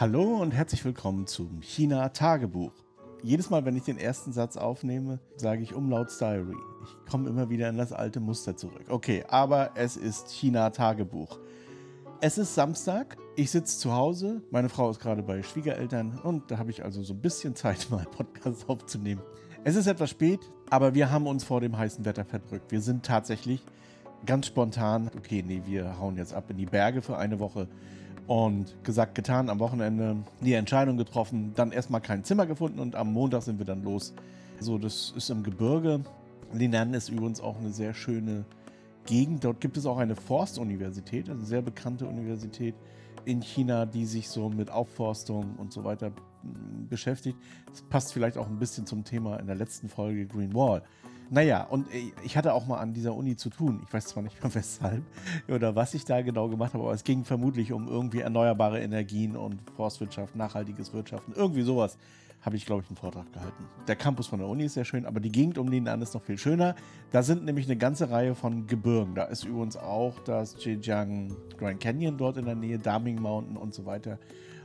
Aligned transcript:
Hallo 0.00 0.36
und 0.36 0.52
herzlich 0.52 0.84
willkommen 0.84 1.26
zum 1.26 1.60
China-Tagebuch. 1.60 2.70
Jedes 3.24 3.50
Mal, 3.50 3.64
wenn 3.64 3.76
ich 3.76 3.82
den 3.82 3.98
ersten 3.98 4.32
Satz 4.32 4.56
aufnehme, 4.56 5.18
sage 5.34 5.64
ich 5.64 5.74
Umlaut 5.74 6.12
Diary. 6.20 6.54
Ich 6.84 7.10
komme 7.10 7.28
immer 7.28 7.50
wieder 7.50 7.68
in 7.68 7.76
das 7.76 7.92
alte 7.92 8.20
Muster 8.20 8.56
zurück. 8.56 8.84
Okay, 8.90 9.24
aber 9.26 9.72
es 9.74 9.96
ist 9.96 10.30
China-Tagebuch. 10.30 11.40
Es 12.20 12.38
ist 12.38 12.54
Samstag, 12.54 13.16
ich 13.34 13.50
sitze 13.50 13.76
zu 13.76 13.92
Hause, 13.92 14.40
meine 14.52 14.68
Frau 14.68 14.88
ist 14.88 15.00
gerade 15.00 15.24
bei 15.24 15.42
Schwiegereltern 15.42 16.20
und 16.22 16.48
da 16.48 16.58
habe 16.58 16.70
ich 16.70 16.84
also 16.84 17.02
so 17.02 17.12
ein 17.12 17.20
bisschen 17.20 17.56
Zeit, 17.56 17.88
mal 17.90 18.04
Podcast 18.04 18.68
aufzunehmen. 18.68 19.22
Es 19.64 19.74
ist 19.74 19.88
etwas 19.88 20.10
spät, 20.10 20.48
aber 20.70 20.94
wir 20.94 21.10
haben 21.10 21.26
uns 21.26 21.42
vor 21.42 21.60
dem 21.60 21.76
heißen 21.76 22.04
Wetter 22.04 22.24
verdrückt. 22.24 22.70
Wir 22.70 22.82
sind 22.82 23.04
tatsächlich 23.04 23.64
ganz 24.24 24.46
spontan, 24.46 25.10
okay, 25.16 25.42
nee, 25.44 25.62
wir 25.66 25.98
hauen 25.98 26.16
jetzt 26.18 26.34
ab 26.34 26.50
in 26.50 26.56
die 26.56 26.66
Berge 26.66 27.02
für 27.02 27.16
eine 27.16 27.40
Woche 27.40 27.66
und 28.26 28.82
gesagt, 28.84 29.14
getan, 29.14 29.48
am 29.48 29.58
Wochenende 29.58 30.16
die 30.40 30.54
Entscheidung 30.54 30.96
getroffen, 30.96 31.52
dann 31.54 31.72
erstmal 31.72 32.00
kein 32.00 32.24
Zimmer 32.24 32.46
gefunden 32.46 32.78
und 32.80 32.94
am 32.96 33.12
Montag 33.12 33.42
sind 33.42 33.58
wir 33.58 33.66
dann 33.66 33.82
los. 33.82 34.14
So, 34.60 34.78
das 34.78 35.12
ist 35.16 35.30
im 35.30 35.42
Gebirge. 35.42 36.00
Linan 36.52 36.94
ist 36.94 37.08
übrigens 37.08 37.40
auch 37.40 37.58
eine 37.58 37.70
sehr 37.70 37.94
schöne 37.94 38.44
Gegend. 39.06 39.44
Dort 39.44 39.60
gibt 39.60 39.76
es 39.76 39.86
auch 39.86 39.98
eine 39.98 40.16
Forstuniversität, 40.16 41.28
also 41.28 41.40
eine 41.40 41.46
sehr 41.46 41.62
bekannte 41.62 42.06
Universität 42.06 42.74
in 43.24 43.42
China, 43.42 43.86
die 43.86 44.06
sich 44.06 44.28
so 44.28 44.48
mit 44.48 44.70
Aufforstung 44.70 45.56
und 45.58 45.72
so 45.72 45.84
weiter 45.84 46.12
hm, 46.42 46.88
beschäftigt. 46.88 47.38
Das 47.70 47.82
passt 47.82 48.12
vielleicht 48.12 48.38
auch 48.38 48.48
ein 48.48 48.58
bisschen 48.58 48.86
zum 48.86 49.04
Thema 49.04 49.36
in 49.36 49.46
der 49.46 49.56
letzten 49.56 49.88
Folge 49.88 50.26
Green 50.26 50.54
Wall. 50.54 50.82
Naja, 51.30 51.64
und 51.64 51.86
ich 52.24 52.36
hatte 52.36 52.54
auch 52.54 52.66
mal 52.66 52.78
an 52.78 52.94
dieser 52.94 53.14
Uni 53.14 53.36
zu 53.36 53.50
tun. 53.50 53.82
Ich 53.86 53.92
weiß 53.92 54.06
zwar 54.06 54.22
nicht 54.22 54.42
mehr 54.42 54.54
weshalb 54.54 55.02
oder 55.48 55.74
was 55.76 55.94
ich 55.94 56.04
da 56.04 56.22
genau 56.22 56.48
gemacht 56.48 56.74
habe, 56.74 56.84
aber 56.84 56.94
es 56.94 57.04
ging 57.04 57.24
vermutlich 57.24 57.72
um 57.72 57.88
irgendwie 57.88 58.20
erneuerbare 58.20 58.80
Energien 58.80 59.36
und 59.36 59.60
Forstwirtschaft, 59.76 60.36
nachhaltiges 60.36 60.92
Wirtschaften, 60.92 61.32
irgendwie 61.36 61.62
sowas 61.62 61.98
habe 62.40 62.56
ich, 62.56 62.66
glaube 62.66 62.82
ich, 62.82 62.88
einen 62.88 62.96
Vortrag 62.96 63.32
gehalten. 63.32 63.64
Der 63.86 63.96
Campus 63.96 64.28
von 64.28 64.38
der 64.38 64.48
Uni 64.48 64.64
ist 64.64 64.74
sehr 64.74 64.84
schön, 64.84 65.06
aber 65.06 65.20
die 65.20 65.32
Gegend 65.32 65.58
um 65.58 65.70
den 65.70 65.88
an 65.88 66.00
ist 66.02 66.14
noch 66.14 66.22
viel 66.22 66.38
schöner. 66.38 66.76
Da 67.10 67.22
sind 67.22 67.44
nämlich 67.44 67.66
eine 67.66 67.76
ganze 67.76 68.10
Reihe 68.10 68.34
von 68.34 68.66
Gebirgen. 68.66 69.14
Da 69.14 69.24
ist 69.24 69.44
übrigens 69.44 69.76
auch 69.76 70.20
das 70.20 70.56
Zhejiang 70.56 71.34
Grand 71.58 71.80
Canyon 71.80 72.16
dort 72.16 72.36
in 72.36 72.44
der 72.44 72.54
Nähe, 72.54 72.78
Daming 72.78 73.20
Mountain 73.20 73.56
und 73.56 73.74
so 73.74 73.86
weiter. 73.86 74.18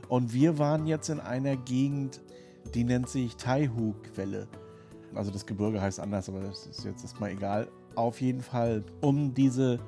Und 0.08 0.32
wir 0.32 0.58
waren 0.58 0.86
jetzt 0.86 1.08
in 1.08 1.18
einer 1.18 1.56
Gegend, 1.56 2.20
die 2.74 2.84
nennt 2.84 3.08
sich 3.08 3.36
Taihu-Quelle. 3.36 4.46
Also 5.14 5.30
das 5.30 5.46
Gebirge 5.46 5.80
heißt 5.80 6.00
anders, 6.00 6.28
aber 6.28 6.40
das 6.40 6.66
ist 6.66 6.84
jetzt 6.84 7.02
erstmal 7.02 7.30
egal. 7.30 7.68
Auf 7.94 8.20
jeden 8.20 8.40
Fall 8.40 8.84
um 9.00 9.34
diese 9.34 9.78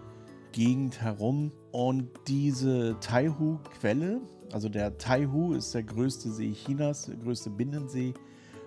Gegend 0.53 1.01
herum 1.03 1.53
und 1.73 2.09
diese 2.29 2.97
Taihu-Quelle, 3.01 4.21
also 4.53 4.69
der 4.69 4.97
Taihu 4.97 5.53
ist 5.53 5.75
der 5.75 5.83
größte 5.83 6.31
See 6.31 6.53
Chinas, 6.53 7.07
der 7.07 7.17
größte 7.17 7.51
Binnensee 7.51 8.15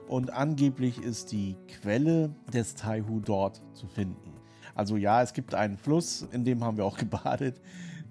und 0.07 0.31
angeblich 0.31 1.01
ist 1.01 1.31
die 1.31 1.55
Quelle 1.67 2.35
des 2.53 2.75
Taihu 2.75 3.19
dort 3.19 3.61
zu 3.73 3.87
finden. 3.87 4.33
Also 4.75 4.97
ja, 4.97 5.21
es 5.21 5.33
gibt 5.33 5.55
einen 5.55 5.77
Fluss, 5.77 6.27
in 6.31 6.43
dem 6.45 6.63
haben 6.63 6.77
wir 6.77 6.85
auch 6.85 6.97
gebadet, 6.99 7.61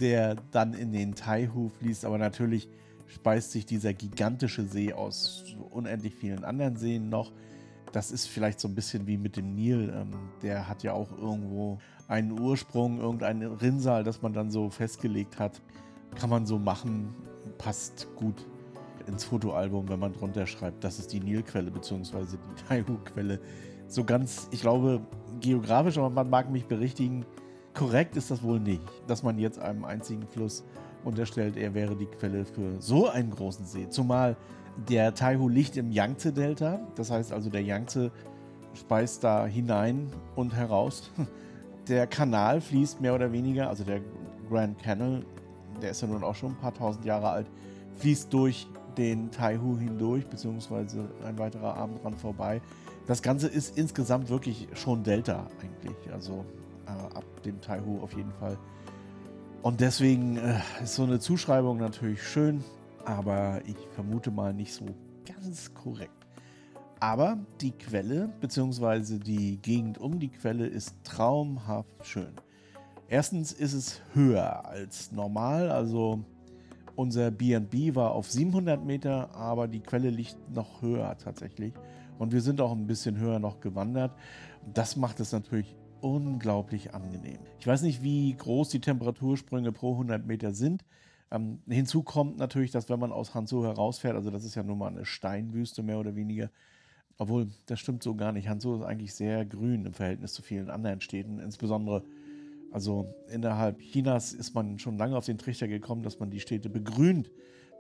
der 0.01 0.37
dann 0.51 0.75
in 0.75 0.93
den 0.93 1.15
Taihu 1.15 1.69
fließt, 1.69 2.05
aber 2.05 2.19
natürlich 2.19 2.69
speist 3.07 3.53
sich 3.53 3.67
dieser 3.67 3.95
gigantische 3.95 4.65
See 4.65 4.93
aus 4.93 5.45
unendlich 5.71 6.15
vielen 6.15 6.45
anderen 6.45 6.77
Seen 6.77 7.09
noch 7.09 7.33
das 7.93 8.11
ist 8.11 8.27
vielleicht 8.27 8.61
so 8.61 8.69
ein 8.69 8.75
bisschen 8.75 9.07
wie 9.07 9.17
mit 9.17 9.37
dem 9.37 9.55
Nil. 9.55 9.93
Ähm, 9.95 10.11
der 10.43 10.69
hat 10.69 10.83
ja 10.83 10.93
auch 10.93 11.11
irgendwo 11.17 11.79
einen 12.07 12.39
Ursprung, 12.39 13.01
irgendein 13.01 13.43
Rinnsal, 13.43 14.05
das 14.05 14.23
man 14.23 14.33
dann 14.33 14.51
so 14.51 14.71
festgelegt 14.71 15.39
hat. 15.39 15.61
Kann 16.15 16.31
man 16.31 16.47
so 16.47 16.59
machen, 16.59 17.15
passt 17.59 18.09
gut 18.17 18.47
ins 19.07 19.25
Fotoalbum, 19.25 19.89
wenn 19.89 19.99
man 19.99 20.13
drunter 20.13 20.47
schreibt, 20.47 20.85
das 20.85 20.99
ist 20.99 21.13
die 21.13 21.21
Nilquelle 21.21 21.71
bzw. 21.71 22.25
die 22.25 22.63
Taihu-Quelle. 22.69 23.41
So 23.89 24.05
ganz, 24.05 24.49
ich 24.51 24.61
glaube, 24.61 25.01
geografisch, 25.41 25.97
aber 25.97 26.11
man 26.11 26.29
mag 26.29 26.51
mich 26.51 26.67
berichtigen, 26.67 27.25
korrekt 27.75 28.17
ist 28.17 28.31
das 28.31 28.43
wohl 28.43 28.61
nicht, 28.61 28.83
dass 29.07 29.23
man 29.23 29.39
jetzt 29.39 29.59
einem 29.59 29.85
einzigen 29.85 30.27
Fluss 30.27 30.63
unterstellt, 31.05 31.57
er 31.57 31.73
wäre 31.75 31.97
die 31.97 32.07
Quelle 32.07 32.45
für 32.45 32.81
so 32.81 33.09
einen 33.09 33.31
großen 33.31 33.65
See. 33.65 33.89
Zumal 33.89 34.37
der 34.87 35.15
Taihu 35.15 35.49
liegt 35.49 35.77
im 35.77 35.91
Yangtze-Delta. 35.91 36.81
Das 36.95 37.11
heißt 37.11 37.33
also, 37.33 37.51
der 37.51 37.63
Yangtze 37.63 38.13
speist 38.75 39.25
da 39.25 39.47
hinein 39.47 40.11
und 40.37 40.55
heraus. 40.55 41.11
Der 41.89 42.07
Kanal 42.07 42.61
fließt 42.61 43.01
mehr 43.01 43.15
oder 43.15 43.33
weniger, 43.33 43.71
also 43.71 43.83
der 43.83 44.03
Grand 44.51 44.79
Canal, 44.79 45.25
der 45.81 45.93
ist 45.93 46.03
ja 46.03 46.07
nun 46.07 46.23
auch 46.23 46.35
schon 46.35 46.51
ein 46.51 46.59
paar 46.59 46.75
tausend 46.75 47.07
Jahre 47.07 47.31
alt, 47.31 47.47
fließt 47.97 48.31
durch 48.31 48.67
den 48.99 49.31
Taihu 49.31 49.79
hindurch, 49.79 50.27
beziehungsweise 50.27 51.09
ein 51.25 51.39
weiterer 51.39 51.79
Arm 51.79 51.99
dran 52.03 52.13
vorbei. 52.13 52.61
Das 53.07 53.23
Ganze 53.23 53.49
ist 53.49 53.79
insgesamt 53.79 54.29
wirklich 54.29 54.69
schon 54.75 55.03
Delta 55.03 55.47
eigentlich, 55.63 56.13
also 56.13 56.45
äh, 56.85 57.17
ab 57.17 57.25
dem 57.47 57.59
Taihu 57.63 58.03
auf 58.03 58.13
jeden 58.13 58.33
Fall. 58.33 58.59
Und 59.63 59.81
deswegen 59.81 60.37
äh, 60.37 60.61
ist 60.83 60.95
so 60.95 61.05
eine 61.05 61.21
Zuschreibung 61.21 61.79
natürlich 61.79 62.23
schön 62.23 62.63
aber 63.09 63.63
ich 63.65 63.77
vermute 63.95 64.31
mal 64.31 64.53
nicht 64.53 64.75
so 64.75 64.85
ganz 65.25 65.73
korrekt. 65.73 66.27
Aber 67.01 67.39
die 67.63 67.71
Quelle 67.71 68.29
bzw. 68.41 69.19
die 69.19 69.57
Gegend 69.63 69.97
um 69.97 70.19
die 70.19 70.29
Quelle 70.29 70.67
ist 70.67 70.95
traumhaft 71.05 72.07
schön. 72.07 72.33
Erstens 73.09 73.53
ist 73.53 73.73
es 73.73 74.03
höher 74.13 74.67
als 74.67 75.11
normal, 75.11 75.71
also 75.71 76.23
unser 76.97 77.31
BB 77.31 77.95
war 77.95 78.11
auf 78.11 78.31
700 78.31 78.85
Meter, 78.85 79.35
aber 79.35 79.69
die 79.69 79.81
Quelle 79.81 80.11
liegt 80.11 80.37
noch 80.55 80.83
höher 80.83 81.17
tatsächlich. 81.17 81.73
Und 82.19 82.33
wir 82.33 82.43
sind 82.43 82.61
auch 82.61 82.73
ein 82.73 82.87
bisschen 82.87 83.17
höher 83.19 83.39
noch 83.39 83.61
gewandert. 83.61 84.13
Das 84.75 84.97
macht 84.97 85.21
es 85.21 85.33
natürlich 85.33 85.77
unglaublich 86.03 86.93
angenehm. 86.93 87.39
Ich 87.59 87.67
weiß 87.67 87.83
nicht, 87.83 88.03
wie 88.03 88.35
groß 88.35 88.69
die 88.69 88.81
Temperatursprünge 88.81 89.73
pro 89.73 89.93
100 89.93 90.27
Meter 90.27 90.53
sind. 90.53 90.85
Ähm, 91.31 91.61
hinzu 91.69 92.03
kommt 92.03 92.39
natürlich, 92.39 92.71
dass 92.71 92.89
wenn 92.89 92.99
man 92.99 93.13
aus 93.13 93.35
Hanzhou 93.35 93.65
herausfährt, 93.65 94.17
also 94.17 94.31
das 94.31 94.45
ist 94.45 94.55
ja 94.55 94.63
nun 94.63 94.79
mal 94.79 94.89
eine 94.89 95.05
Steinwüste 95.05 95.83
mehr 95.83 95.99
oder 95.99 96.17
weniger, 96.17 96.51
obwohl 97.19 97.49
das 97.67 97.81
stimmt 97.81 98.03
so 98.03 98.15
gar 98.15 98.33
nicht. 98.33 98.49
Hanzhou 98.49 98.77
ist 98.77 98.83
eigentlich 98.83 99.15
sehr 99.15 99.45
grün 99.45 99.85
im 99.85 99.93
Verhältnis 99.93 100.33
zu 100.33 100.43
vielen 100.43 100.71
anderen 100.71 101.01
Städten, 101.01 101.39
insbesondere 101.39 102.03
also 102.71 103.15
innerhalb 103.31 103.81
Chinas 103.81 104.33
ist 104.33 104.55
man 104.55 104.79
schon 104.79 104.99
lange 104.99 105.17
auf 105.17 105.25
den 105.25 105.39
Trichter 105.39 105.69
gekommen, 105.69 106.03
dass 106.03 106.19
man 106.19 106.31
die 106.31 106.41
Städte 106.41 106.69
begrünt. 106.69 107.31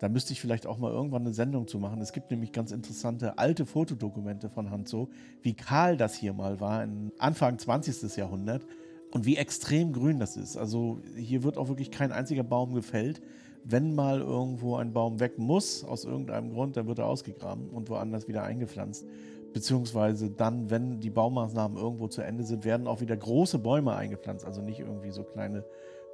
Da 0.00 0.08
müsste 0.08 0.32
ich 0.32 0.40
vielleicht 0.40 0.66
auch 0.66 0.78
mal 0.78 0.92
irgendwann 0.92 1.22
eine 1.22 1.34
Sendung 1.34 1.66
zu 1.66 1.78
machen. 1.78 2.00
Es 2.00 2.12
gibt 2.12 2.30
nämlich 2.30 2.52
ganz 2.52 2.70
interessante 2.70 3.36
alte 3.36 3.66
Fotodokumente 3.66 4.48
von 4.48 4.70
Hanzhou, 4.70 5.08
wie 5.42 5.54
kahl 5.54 5.96
das 5.96 6.14
hier 6.14 6.32
mal 6.32 6.60
war, 6.60 6.86
Anfang 7.18 7.58
20. 7.58 8.16
Jahrhundert. 8.16 8.64
Und 9.10 9.24
wie 9.24 9.36
extrem 9.36 9.92
grün 9.92 10.18
das 10.18 10.36
ist. 10.36 10.56
Also 10.56 11.00
hier 11.16 11.42
wird 11.42 11.56
auch 11.56 11.68
wirklich 11.68 11.90
kein 11.90 12.12
einziger 12.12 12.42
Baum 12.42 12.74
gefällt. 12.74 13.22
Wenn 13.64 13.94
mal 13.94 14.20
irgendwo 14.20 14.76
ein 14.76 14.92
Baum 14.92 15.20
weg 15.20 15.38
muss, 15.38 15.84
aus 15.84 16.04
irgendeinem 16.04 16.50
Grund, 16.50 16.76
dann 16.76 16.86
wird 16.86 16.98
er 16.98 17.06
ausgegraben 17.06 17.70
und 17.70 17.88
woanders 17.88 18.28
wieder 18.28 18.42
eingepflanzt. 18.42 19.06
Beziehungsweise 19.52 20.30
dann, 20.30 20.70
wenn 20.70 21.00
die 21.00 21.10
Baumaßnahmen 21.10 21.78
irgendwo 21.78 22.08
zu 22.08 22.22
Ende 22.22 22.44
sind, 22.44 22.64
werden 22.64 22.86
auch 22.86 23.00
wieder 23.00 23.16
große 23.16 23.58
Bäume 23.58 23.94
eingepflanzt. 23.94 24.44
Also 24.44 24.60
nicht 24.62 24.80
irgendwie 24.80 25.10
so 25.10 25.24
kleine 25.24 25.64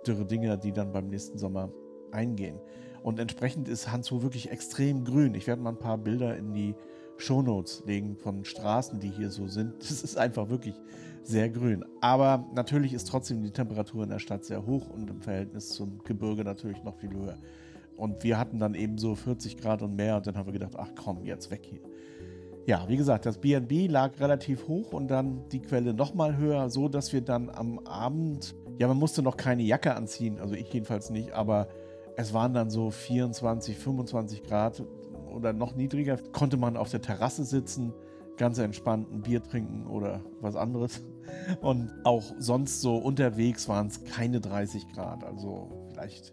dürre 0.06 0.24
Dinge, 0.24 0.56
die 0.56 0.72
dann 0.72 0.92
beim 0.92 1.08
nächsten 1.08 1.38
Sommer 1.38 1.70
eingehen. 2.12 2.60
Und 3.02 3.18
entsprechend 3.18 3.68
ist 3.68 3.90
Hanzhou 3.90 4.22
wirklich 4.22 4.50
extrem 4.50 5.04
grün. 5.04 5.34
Ich 5.34 5.46
werde 5.46 5.60
mal 5.60 5.70
ein 5.70 5.78
paar 5.78 5.98
Bilder 5.98 6.36
in 6.36 6.54
die 6.54 6.74
Shownotes 7.18 7.84
legen 7.86 8.16
von 8.16 8.44
Straßen, 8.44 8.98
die 9.00 9.10
hier 9.10 9.30
so 9.30 9.46
sind. 9.46 9.74
Das 9.78 10.02
ist 10.02 10.16
einfach 10.16 10.48
wirklich 10.48 10.74
sehr 11.22 11.48
grün. 11.48 11.84
Aber 12.04 12.44
natürlich 12.54 12.92
ist 12.92 13.08
trotzdem 13.08 13.42
die 13.42 13.50
Temperatur 13.50 14.04
in 14.04 14.10
der 14.10 14.18
Stadt 14.18 14.44
sehr 14.44 14.66
hoch 14.66 14.90
und 14.90 15.08
im 15.08 15.22
Verhältnis 15.22 15.70
zum 15.70 16.04
Gebirge 16.04 16.44
natürlich 16.44 16.84
noch 16.84 16.96
viel 16.96 17.08
höher. 17.14 17.38
Und 17.96 18.22
wir 18.22 18.36
hatten 18.36 18.58
dann 18.58 18.74
eben 18.74 18.98
so 18.98 19.14
40 19.14 19.56
Grad 19.56 19.80
und 19.80 19.96
mehr 19.96 20.18
und 20.18 20.26
dann 20.26 20.36
haben 20.36 20.44
wir 20.44 20.52
gedacht, 20.52 20.74
ach 20.76 20.90
komm, 21.02 21.24
jetzt 21.24 21.50
weg 21.50 21.62
hier. 21.64 21.80
Ja, 22.66 22.86
wie 22.88 22.98
gesagt, 22.98 23.24
das 23.24 23.38
BNB 23.38 23.90
lag 23.90 24.20
relativ 24.20 24.68
hoch 24.68 24.92
und 24.92 25.08
dann 25.08 25.48
die 25.48 25.60
Quelle 25.60 25.94
nochmal 25.94 26.36
höher, 26.36 26.68
so 26.68 26.90
dass 26.90 27.14
wir 27.14 27.22
dann 27.22 27.48
am 27.48 27.78
Abend, 27.86 28.54
ja, 28.78 28.86
man 28.86 28.98
musste 28.98 29.22
noch 29.22 29.38
keine 29.38 29.62
Jacke 29.62 29.94
anziehen, 29.94 30.38
also 30.40 30.54
ich 30.54 30.70
jedenfalls 30.74 31.08
nicht, 31.08 31.32
aber 31.32 31.68
es 32.18 32.34
waren 32.34 32.52
dann 32.52 32.68
so 32.68 32.90
24, 32.90 33.78
25 33.78 34.42
Grad 34.42 34.82
oder 35.34 35.54
noch 35.54 35.74
niedriger, 35.74 36.18
konnte 36.32 36.58
man 36.58 36.76
auf 36.76 36.90
der 36.90 37.00
Terrasse 37.00 37.44
sitzen, 37.44 37.94
ganz 38.36 38.58
entspannt 38.58 39.12
ein 39.12 39.22
Bier 39.22 39.42
trinken 39.42 39.86
oder 39.86 40.20
was 40.40 40.56
anderes. 40.56 41.02
Und 41.60 41.90
auch 42.04 42.22
sonst 42.38 42.80
so 42.80 42.96
unterwegs 42.96 43.68
waren 43.68 43.86
es 43.86 44.04
keine 44.04 44.40
30 44.40 44.92
Grad, 44.92 45.24
also 45.24 45.86
vielleicht 45.88 46.32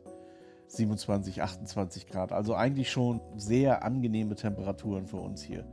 27, 0.67 1.41
28 1.41 2.07
Grad. 2.07 2.31
Also 2.31 2.55
eigentlich 2.55 2.91
schon 2.91 3.21
sehr 3.35 3.83
angenehme 3.83 4.35
Temperaturen 4.35 5.05
für 5.05 5.17
uns 5.17 5.41
hier. 5.41 5.65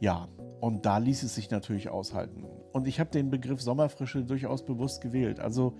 Ja, 0.00 0.28
und 0.60 0.86
da 0.86 0.98
ließ 0.98 1.22
es 1.22 1.34
sich 1.34 1.50
natürlich 1.50 1.88
aushalten. 1.88 2.44
Und 2.72 2.86
ich 2.86 3.00
habe 3.00 3.10
den 3.10 3.30
Begriff 3.30 3.60
Sommerfrische 3.60 4.24
durchaus 4.24 4.64
bewusst 4.64 5.00
gewählt. 5.00 5.40
Also 5.40 5.74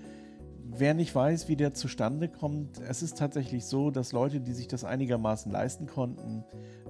wer 0.64 0.94
nicht 0.94 1.14
weiß, 1.14 1.48
wie 1.48 1.56
der 1.56 1.74
zustande 1.74 2.28
kommt, 2.28 2.80
es 2.80 3.02
ist 3.02 3.18
tatsächlich 3.18 3.66
so, 3.66 3.90
dass 3.90 4.12
Leute, 4.12 4.40
die 4.40 4.52
sich 4.52 4.68
das 4.68 4.84
einigermaßen 4.84 5.50
leisten 5.50 5.86
konnten, 5.86 6.44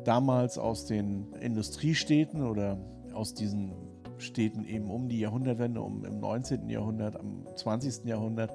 damals 0.05 0.59
aus 0.59 0.87
den 0.87 1.33
Industriestädten 1.41 2.43
oder 2.43 2.79
aus 3.15 3.35
diesen 3.35 3.73
Städten 4.19 4.65
eben 4.65 4.91
um 4.91 5.09
die 5.09 5.21
Jahrhundertwende, 5.21 5.81
um 5.81 6.05
im 6.05 6.21
19. 6.21 6.69
Jahrhundert, 6.69 7.19
am 7.19 7.45
20. 7.57 8.05
Jahrhundert 8.05 8.53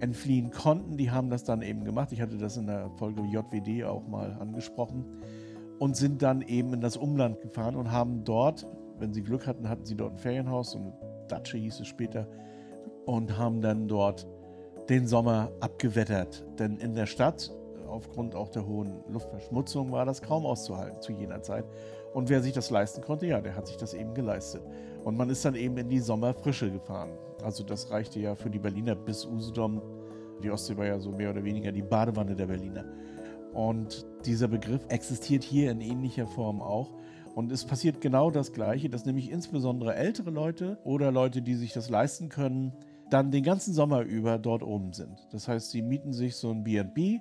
entfliehen 0.00 0.50
konnten. 0.50 0.96
Die 0.96 1.10
haben 1.10 1.30
das 1.30 1.44
dann 1.44 1.62
eben 1.62 1.84
gemacht. 1.84 2.12
Ich 2.12 2.20
hatte 2.20 2.36
das 2.36 2.56
in 2.56 2.66
der 2.66 2.90
Folge 2.96 3.22
JWD 3.22 3.84
auch 3.84 4.06
mal 4.06 4.36
angesprochen. 4.38 5.04
Und 5.78 5.96
sind 5.96 6.22
dann 6.22 6.40
eben 6.42 6.72
in 6.72 6.80
das 6.80 6.96
Umland 6.96 7.40
gefahren 7.40 7.76
und 7.76 7.90
haben 7.92 8.24
dort, 8.24 8.66
wenn 8.98 9.12
sie 9.12 9.22
Glück 9.22 9.46
hatten, 9.46 9.68
hatten 9.68 9.84
sie 9.84 9.94
dort 9.94 10.12
ein 10.12 10.18
Ferienhaus, 10.18 10.70
so 10.70 10.78
eine 10.78 10.92
Datsche 11.28 11.58
hieß 11.58 11.80
es 11.80 11.86
später, 11.86 12.26
und 13.04 13.36
haben 13.36 13.60
dann 13.60 13.86
dort 13.86 14.26
den 14.88 15.06
Sommer 15.06 15.50
abgewettert. 15.60 16.44
Denn 16.58 16.76
in 16.78 16.94
der 16.94 17.06
Stadt, 17.06 17.50
aufgrund 17.88 18.34
auch 18.34 18.48
der 18.48 18.66
hohen 18.66 19.02
Luftverschmutzung, 19.08 19.92
war 19.92 20.04
das 20.04 20.22
kaum 20.22 20.46
auszuhalten 20.46 21.00
zu 21.00 21.12
jener 21.12 21.42
Zeit. 21.42 21.64
Und 22.14 22.28
wer 22.28 22.42
sich 22.42 22.52
das 22.52 22.70
leisten 22.70 23.02
konnte, 23.02 23.26
ja, 23.26 23.40
der 23.40 23.56
hat 23.56 23.66
sich 23.66 23.76
das 23.76 23.94
eben 23.94 24.14
geleistet. 24.14 24.62
Und 25.04 25.16
man 25.16 25.28
ist 25.30 25.44
dann 25.44 25.54
eben 25.54 25.76
in 25.76 25.88
die 25.88 26.00
Sommerfrische 26.00 26.70
gefahren. 26.70 27.10
Also 27.42 27.62
das 27.62 27.90
reichte 27.90 28.20
ja 28.20 28.34
für 28.34 28.50
die 28.50 28.58
Berliner 28.58 28.94
bis 28.94 29.26
Usedom. 29.26 29.82
Die 30.42 30.50
Ostsee 30.50 30.76
war 30.76 30.86
ja 30.86 30.98
so 30.98 31.10
mehr 31.10 31.30
oder 31.30 31.44
weniger 31.44 31.72
die 31.72 31.82
Badewanne 31.82 32.34
der 32.34 32.46
Berliner. 32.46 32.84
Und 33.52 34.06
dieser 34.24 34.48
Begriff 34.48 34.82
existiert 34.88 35.42
hier 35.42 35.70
in 35.70 35.80
ähnlicher 35.80 36.26
Form 36.26 36.60
auch. 36.60 36.90
Und 37.34 37.52
es 37.52 37.64
passiert 37.64 38.00
genau 38.00 38.30
das 38.30 38.52
Gleiche, 38.52 38.88
dass 38.88 39.04
nämlich 39.04 39.30
insbesondere 39.30 39.94
ältere 39.94 40.30
Leute 40.30 40.78
oder 40.84 41.12
Leute, 41.12 41.42
die 41.42 41.54
sich 41.54 41.72
das 41.72 41.90
leisten 41.90 42.30
können, 42.30 42.72
dann 43.10 43.30
den 43.30 43.44
ganzen 43.44 43.72
Sommer 43.74 44.02
über 44.02 44.38
dort 44.38 44.62
oben 44.62 44.92
sind. 44.92 45.26
Das 45.30 45.48
heißt, 45.48 45.70
sie 45.70 45.82
mieten 45.82 46.12
sich 46.12 46.36
so 46.36 46.50
ein 46.50 46.64
BB 46.64 47.20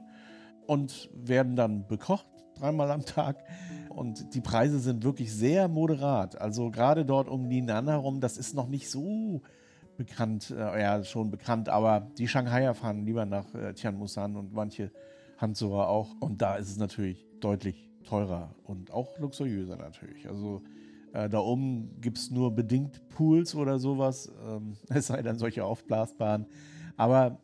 und 0.67 1.09
werden 1.13 1.55
dann 1.55 1.87
bekocht 1.87 2.25
dreimal 2.55 2.91
am 2.91 3.05
Tag. 3.05 3.43
Und 3.89 4.33
die 4.33 4.41
Preise 4.41 4.79
sind 4.79 5.03
wirklich 5.03 5.33
sehr 5.33 5.67
moderat. 5.67 6.39
Also 6.41 6.71
gerade 6.71 7.05
dort 7.05 7.29
um 7.29 7.47
Ninan 7.47 7.87
herum, 7.87 8.19
das 8.19 8.37
ist 8.37 8.55
noch 8.55 8.67
nicht 8.67 8.89
so 8.89 9.41
bekannt, 9.97 10.51
äh, 10.51 10.81
ja 10.81 11.03
schon 11.03 11.31
bekannt, 11.31 11.69
aber 11.69 12.11
die 12.17 12.27
Shanghaier 12.27 12.73
fahren 12.73 13.05
lieber 13.05 13.25
nach 13.25 13.53
äh, 13.53 13.73
Tianmusan 13.73 14.35
und 14.35 14.53
manche 14.53 14.91
Hanzhouer 15.37 15.87
auch. 15.87 16.15
Und 16.19 16.41
da 16.41 16.55
ist 16.55 16.69
es 16.69 16.77
natürlich 16.77 17.25
deutlich 17.39 17.89
teurer 18.03 18.53
und 18.63 18.91
auch 18.91 19.17
luxuriöser 19.19 19.77
natürlich. 19.77 20.27
Also 20.27 20.61
äh, 21.15 21.29
da 21.29 21.39
oben 21.39 22.01
gibt 22.01 22.17
es 22.17 22.29
nur 22.29 22.53
bedingt 22.53 23.07
Pools 23.09 23.55
oder 23.55 23.79
sowas, 23.79 24.31
ähm, 24.45 24.75
es 24.89 25.07
sei 25.07 25.21
denn 25.21 25.37
solche 25.37 25.63
aufblasbaren. 25.63 26.45
Aber 26.97 27.39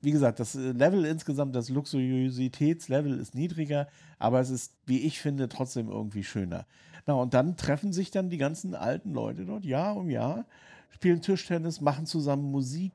wie 0.00 0.12
gesagt, 0.12 0.40
das 0.40 0.54
äh, 0.54 0.72
Level 0.72 1.04
insgesamt, 1.04 1.54
das 1.54 1.68
Luxuriositätslevel 1.68 3.18
ist 3.18 3.34
niedriger, 3.34 3.86
aber 4.18 4.40
es 4.40 4.48
ist, 4.48 4.72
wie 4.86 5.00
ich 5.00 5.20
finde, 5.20 5.48
trotzdem 5.48 5.88
irgendwie 5.90 6.24
schöner. 6.24 6.66
Na, 7.06 7.14
und 7.14 7.34
dann 7.34 7.56
treffen 7.56 7.92
sich 7.92 8.10
dann 8.10 8.30
die 8.30 8.38
ganzen 8.38 8.74
alten 8.74 9.12
Leute 9.12 9.44
dort 9.44 9.64
Jahr 9.64 9.96
um 9.96 10.08
Jahr, 10.08 10.46
spielen 10.90 11.20
Tischtennis, 11.20 11.82
machen 11.82 12.06
zusammen 12.06 12.50
Musik, 12.50 12.94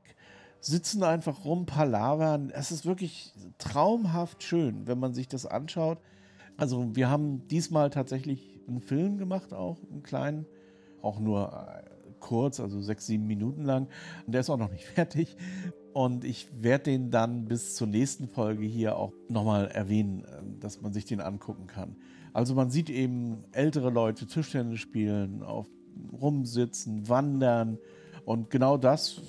sitzen 0.60 1.04
einfach 1.04 1.44
rum, 1.44 1.64
palavern. 1.64 2.50
Es 2.50 2.72
ist 2.72 2.86
wirklich 2.86 3.32
traumhaft 3.58 4.42
schön, 4.42 4.86
wenn 4.86 4.98
man 4.98 5.14
sich 5.14 5.28
das 5.28 5.46
anschaut. 5.46 5.98
Also 6.56 6.94
wir 6.94 7.08
haben 7.08 7.46
diesmal 7.48 7.90
tatsächlich 7.90 8.51
einen 8.68 8.80
Film 8.80 9.18
gemacht, 9.18 9.52
auch 9.52 9.78
einen 9.90 10.02
kleinen, 10.02 10.46
auch 11.00 11.18
nur 11.18 11.52
äh, 11.52 11.82
kurz, 12.20 12.60
also 12.60 12.80
sechs, 12.80 13.06
sieben 13.06 13.26
Minuten 13.26 13.64
lang. 13.64 13.88
Und 14.26 14.32
der 14.32 14.40
ist 14.40 14.50
auch 14.50 14.58
noch 14.58 14.70
nicht 14.70 14.84
fertig. 14.94 15.36
Und 15.92 16.24
ich 16.24 16.48
werde 16.58 16.84
den 16.84 17.10
dann 17.10 17.44
bis 17.44 17.74
zur 17.74 17.86
nächsten 17.86 18.26
Folge 18.26 18.64
hier 18.64 18.96
auch 18.96 19.12
nochmal 19.28 19.68
erwähnen, 19.68 20.24
äh, 20.24 20.60
dass 20.60 20.80
man 20.80 20.92
sich 20.92 21.04
den 21.04 21.20
angucken 21.20 21.66
kann. 21.66 21.96
Also 22.32 22.54
man 22.54 22.70
sieht 22.70 22.88
eben 22.88 23.44
ältere 23.52 23.90
Leute 23.90 24.26
Tischtennis 24.26 24.80
spielen, 24.80 25.42
auf 25.42 25.68
rumsitzen, 26.20 27.08
wandern. 27.08 27.78
Und 28.24 28.50
genau 28.50 28.78
das 28.78 29.20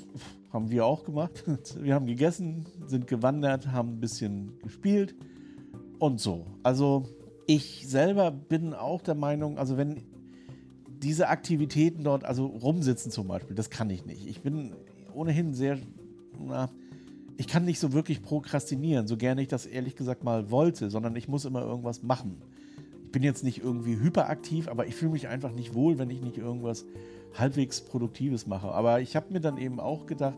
haben 0.52 0.70
wir 0.70 0.86
auch 0.86 1.04
gemacht. 1.04 1.44
Wir 1.82 1.96
haben 1.96 2.06
gegessen, 2.06 2.66
sind 2.86 3.08
gewandert, 3.08 3.72
haben 3.72 3.94
ein 3.94 4.00
bisschen 4.00 4.60
gespielt 4.60 5.16
und 6.00 6.22
so. 6.22 6.46
Also 6.62 7.10
ich 7.48 7.88
selber 7.88 8.32
bin 8.32 8.74
auch 8.74 9.02
der 9.02 9.16
Meinung, 9.16 9.58
also 9.58 9.78
wenn 9.78 10.04
diese 10.88 11.28
Aktivitäten 11.28 12.04
dort, 12.04 12.24
also 12.24 12.46
rumsitzen 12.46 13.12
zum 13.12 13.28
Beispiel, 13.28 13.56
das 13.56 13.70
kann 13.70 13.90
ich 13.90 14.06
nicht. 14.06 14.26
Ich 14.26 14.42
bin 14.42 14.74
ohnehin 15.14 15.54
sehr, 15.54 15.78
na, 16.40 16.70
ich 17.38 17.48
kann 17.48 17.66
nicht 17.66 17.80
so 17.80 17.94
wirklich 17.94 18.22
prokrastinieren, 18.22 19.08
so 19.08 19.18
gerne 19.18 19.42
ich 19.42 19.48
das 19.48 19.66
ehrlich 19.66 19.96
gesagt 19.96 20.24
mal 20.24 20.50
wollte, 20.52 20.90
sondern 20.90 21.16
ich 21.16 21.28
muss 21.28 21.46
immer 21.46 21.62
irgendwas 21.62 22.04
machen. 22.04 22.42
Ich 23.06 23.12
bin 23.12 23.24
jetzt 23.24 23.44
nicht 23.44 23.64
irgendwie 23.64 24.00
hyperaktiv, 24.00 24.68
aber 24.68 24.88
ich 24.88 24.96
fühle 24.96 25.12
mich 25.12 25.28
einfach 25.28 25.52
nicht 25.52 25.74
wohl, 25.74 26.00
wenn 26.00 26.10
ich 26.10 26.22
nicht 26.22 26.38
irgendwas 26.38 26.86
halbwegs 27.38 27.82
Produktives 27.82 28.48
mache. 28.48 28.72
Aber 28.72 29.02
ich 29.02 29.16
habe 29.16 29.34
mir 29.34 29.40
dann 29.40 29.58
eben 29.58 29.80
auch 29.80 30.06
gedacht, 30.06 30.38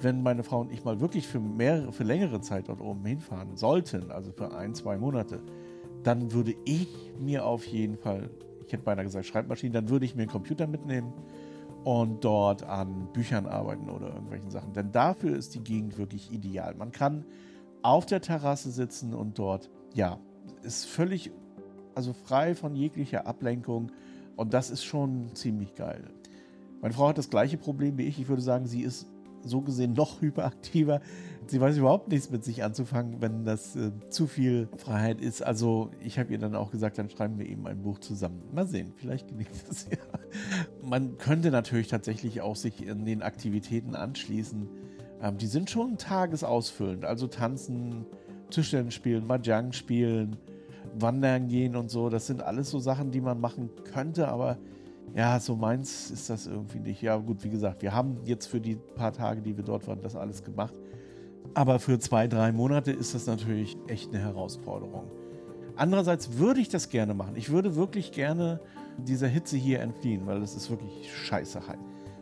wenn 0.00 0.22
meine 0.22 0.42
Frau 0.42 0.60
und 0.60 0.72
ich 0.72 0.84
mal 0.84 1.00
wirklich 1.00 1.26
für, 1.26 1.40
mehrere, 1.40 1.92
für 1.92 2.04
längere 2.04 2.40
Zeit 2.40 2.68
dort 2.68 2.80
oben 2.80 3.04
hinfahren 3.04 3.56
sollten, 3.56 4.10
also 4.10 4.32
für 4.32 4.54
ein, 4.54 4.74
zwei 4.74 4.98
Monate, 4.98 5.40
dann 6.04 6.32
würde 6.32 6.54
ich 6.64 6.88
mir 7.18 7.44
auf 7.44 7.64
jeden 7.66 7.96
Fall, 7.96 8.30
ich 8.66 8.72
hätte 8.72 8.84
beinahe 8.84 9.04
gesagt 9.04 9.26
Schreibmaschinen, 9.26 9.72
dann 9.72 9.88
würde 9.88 10.04
ich 10.04 10.14
mir 10.14 10.22
einen 10.22 10.30
Computer 10.30 10.66
mitnehmen 10.66 11.12
und 11.84 12.24
dort 12.24 12.62
an 12.62 13.08
Büchern 13.12 13.46
arbeiten 13.46 13.90
oder 13.90 14.08
irgendwelchen 14.08 14.50
Sachen. 14.50 14.72
Denn 14.72 14.92
dafür 14.92 15.36
ist 15.36 15.54
die 15.54 15.60
Gegend 15.60 15.98
wirklich 15.98 16.32
ideal. 16.32 16.74
Man 16.74 16.92
kann 16.92 17.24
auf 17.82 18.06
der 18.06 18.20
Terrasse 18.20 18.70
sitzen 18.70 19.14
und 19.14 19.38
dort, 19.38 19.70
ja, 19.92 20.18
ist 20.62 20.86
völlig, 20.86 21.30
also 21.94 22.12
frei 22.12 22.54
von 22.54 22.74
jeglicher 22.74 23.26
Ablenkung 23.26 23.92
und 24.36 24.54
das 24.54 24.70
ist 24.70 24.84
schon 24.84 25.34
ziemlich 25.34 25.74
geil. 25.74 26.04
Meine 26.80 26.94
Frau 26.94 27.08
hat 27.08 27.18
das 27.18 27.30
gleiche 27.30 27.56
Problem 27.56 27.98
wie 27.98 28.04
ich. 28.04 28.18
Ich 28.18 28.28
würde 28.28 28.42
sagen, 28.42 28.66
sie 28.66 28.82
ist 28.82 29.06
so 29.42 29.60
gesehen 29.60 29.92
noch 29.92 30.20
hyperaktiver. 30.20 31.00
Sie 31.46 31.60
weiß 31.60 31.76
überhaupt 31.76 32.08
nichts 32.08 32.30
mit 32.30 32.44
sich 32.44 32.64
anzufangen, 32.64 33.20
wenn 33.20 33.44
das 33.44 33.76
äh, 33.76 33.90
zu 34.08 34.26
viel 34.26 34.68
Freiheit 34.76 35.20
ist. 35.20 35.42
Also 35.42 35.90
ich 36.00 36.18
habe 36.18 36.32
ihr 36.32 36.38
dann 36.38 36.54
auch 36.54 36.70
gesagt, 36.70 36.98
dann 36.98 37.10
schreiben 37.10 37.38
wir 37.38 37.46
eben 37.46 37.66
ein 37.66 37.82
Buch 37.82 37.98
zusammen. 37.98 38.42
Mal 38.52 38.66
sehen, 38.66 38.92
vielleicht 38.96 39.28
gelingt 39.28 39.50
das 39.68 39.86
ja. 39.90 39.98
Man 40.82 41.18
könnte 41.18 41.50
natürlich 41.50 41.88
tatsächlich 41.88 42.40
auch 42.40 42.56
sich 42.56 42.86
in 42.86 43.04
den 43.04 43.22
Aktivitäten 43.22 43.94
anschließen. 43.94 44.68
Ähm, 45.22 45.38
die 45.38 45.46
sind 45.46 45.70
schon 45.70 45.98
tagesausfüllend. 45.98 47.04
Also 47.04 47.26
tanzen, 47.26 48.06
Tischtennis 48.50 48.94
spielen, 48.94 49.26
Mahjong 49.26 49.72
spielen, 49.72 50.36
wandern 50.94 51.48
gehen 51.48 51.76
und 51.76 51.90
so. 51.90 52.08
Das 52.08 52.26
sind 52.26 52.42
alles 52.42 52.70
so 52.70 52.78
Sachen, 52.78 53.10
die 53.10 53.20
man 53.20 53.40
machen 53.40 53.70
könnte, 53.92 54.28
aber 54.28 54.58
ja, 55.14 55.38
so 55.38 55.54
meins 55.54 56.10
ist 56.10 56.28
das 56.28 56.46
irgendwie 56.46 56.80
nicht. 56.80 57.00
Ja, 57.02 57.16
gut, 57.16 57.44
wie 57.44 57.50
gesagt, 57.50 57.82
wir 57.82 57.94
haben 57.94 58.18
jetzt 58.24 58.46
für 58.46 58.60
die 58.60 58.76
paar 58.76 59.12
Tage, 59.12 59.42
die 59.42 59.56
wir 59.56 59.64
dort 59.64 59.86
waren, 59.86 60.00
das 60.00 60.16
alles 60.16 60.42
gemacht. 60.42 60.74
Aber 61.54 61.78
für 61.78 61.98
zwei, 61.98 62.26
drei 62.26 62.52
Monate 62.52 62.90
ist 62.90 63.14
das 63.14 63.26
natürlich 63.26 63.76
echt 63.86 64.10
eine 64.10 64.18
Herausforderung. 64.18 65.04
Andererseits 65.76 66.38
würde 66.38 66.60
ich 66.60 66.68
das 66.68 66.88
gerne 66.88 67.14
machen. 67.14 67.36
Ich 67.36 67.50
würde 67.50 67.76
wirklich 67.76 68.12
gerne 68.12 68.60
dieser 68.98 69.28
Hitze 69.28 69.56
hier 69.56 69.80
entfliehen, 69.80 70.26
weil 70.26 70.42
es 70.42 70.54
ist 70.54 70.70
wirklich 70.70 71.12
scheiße 71.12 71.66
heiß. 71.66 71.78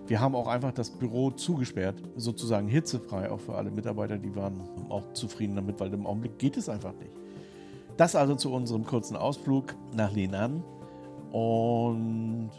Wir 0.07 0.21
haben 0.21 0.35
auch 0.35 0.49
einfach 0.49 0.73
das 0.73 0.91
Büro 0.91 1.31
zugesperrt, 1.31 1.97
sozusagen 2.17 2.69
hitzefrei, 2.69 3.31
auch 3.31 3.41
für 3.41 3.55
alle 3.55 3.71
Mitarbeiter, 3.71 4.19
die 4.19 4.35
waren 4.35 4.61
auch 4.89 5.13
zufrieden 5.13 5.57
damit, 5.57 5.79
weil 5.81 5.93
im 5.93 6.07
Augenblick 6.07 6.39
geht 6.39 6.57
es 6.57 6.69
einfach 6.69 6.93
nicht. 6.95 7.13
Das 7.97 8.17
also 8.17 8.35
zu 8.35 8.53
unserem 8.53 8.85
kurzen 8.85 9.17
Ausflug 9.17 9.75
nach 9.95 10.13
Lenan. 10.13 10.63
Und 11.31 12.51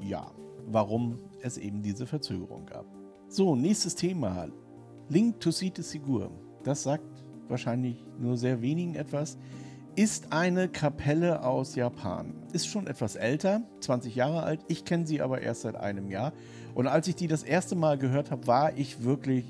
ja, 0.00 0.30
warum 0.66 1.18
es 1.42 1.58
eben 1.58 1.82
diese 1.82 2.06
Verzögerung 2.06 2.66
gab. 2.66 2.86
So, 3.28 3.56
nächstes 3.56 3.94
Thema. 3.94 4.48
Link 5.12 5.40
to 5.40 5.52
Cite 5.52 5.82
Sigur. 5.82 6.30
Das 6.64 6.84
sagt 6.84 7.04
wahrscheinlich 7.48 8.02
nur 8.18 8.38
sehr 8.38 8.62
wenigen 8.62 8.94
etwas. 8.94 9.36
Ist 9.94 10.32
eine 10.32 10.68
Kapelle 10.68 11.44
aus 11.44 11.74
Japan. 11.74 12.32
Ist 12.54 12.66
schon 12.66 12.86
etwas 12.86 13.16
älter, 13.16 13.60
20 13.80 14.14
Jahre 14.14 14.42
alt. 14.42 14.60
Ich 14.68 14.86
kenne 14.86 15.06
sie 15.06 15.20
aber 15.20 15.42
erst 15.42 15.62
seit 15.62 15.76
einem 15.76 16.10
Jahr. 16.10 16.32
Und 16.74 16.86
als 16.86 17.08
ich 17.08 17.14
die 17.14 17.26
das 17.26 17.42
erste 17.42 17.76
Mal 17.76 17.98
gehört 17.98 18.30
habe, 18.30 18.46
war 18.46 18.74
ich 18.78 19.04
wirklich 19.04 19.44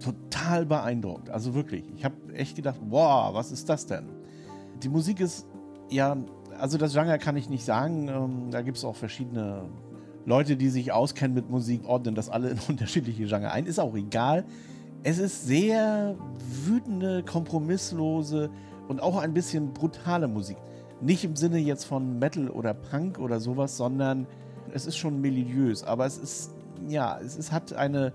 total 0.00 0.64
beeindruckt. 0.64 1.28
Also 1.28 1.54
wirklich. 1.54 1.84
Ich 1.96 2.04
habe 2.06 2.16
echt 2.32 2.56
gedacht, 2.56 2.80
wow, 2.88 3.34
was 3.34 3.52
ist 3.52 3.68
das 3.68 3.84
denn? 3.84 4.08
Die 4.82 4.88
Musik 4.88 5.20
ist 5.20 5.46
ja 5.90 6.16
also 6.58 6.78
das 6.78 6.92
Genre 6.92 7.18
kann 7.18 7.36
ich 7.36 7.48
nicht 7.48 7.64
sagen. 7.64 8.08
Ähm, 8.08 8.50
da 8.50 8.62
gibt 8.62 8.78
es 8.78 8.84
auch 8.84 8.96
verschiedene 8.96 9.68
Leute, 10.24 10.56
die 10.56 10.68
sich 10.68 10.92
auskennen 10.92 11.34
mit 11.34 11.50
Musik, 11.50 11.86
ordnen 11.86 12.14
das 12.14 12.30
alle 12.30 12.50
in 12.50 12.58
unterschiedliche 12.68 13.26
Genre 13.26 13.50
ein. 13.50 13.66
Ist 13.66 13.78
auch 13.78 13.94
egal. 13.94 14.44
Es 15.04 15.18
ist 15.18 15.46
sehr 15.46 16.16
wütende, 16.64 17.22
kompromisslose 17.22 18.50
und 18.88 19.00
auch 19.00 19.16
ein 19.18 19.32
bisschen 19.32 19.72
brutale 19.72 20.26
Musik. 20.26 20.56
Nicht 21.00 21.24
im 21.24 21.36
Sinne 21.36 21.58
jetzt 21.58 21.84
von 21.84 22.18
Metal 22.18 22.48
oder 22.48 22.74
Punk 22.74 23.18
oder 23.20 23.38
sowas, 23.38 23.76
sondern 23.76 24.26
es 24.72 24.86
ist 24.86 24.96
schon 24.96 25.20
melodiös. 25.20 25.84
Aber 25.84 26.06
es 26.06 26.18
ist, 26.18 26.54
ja, 26.88 27.20
es 27.20 27.36
ist, 27.36 27.52
hat 27.52 27.72
eine, 27.74 28.12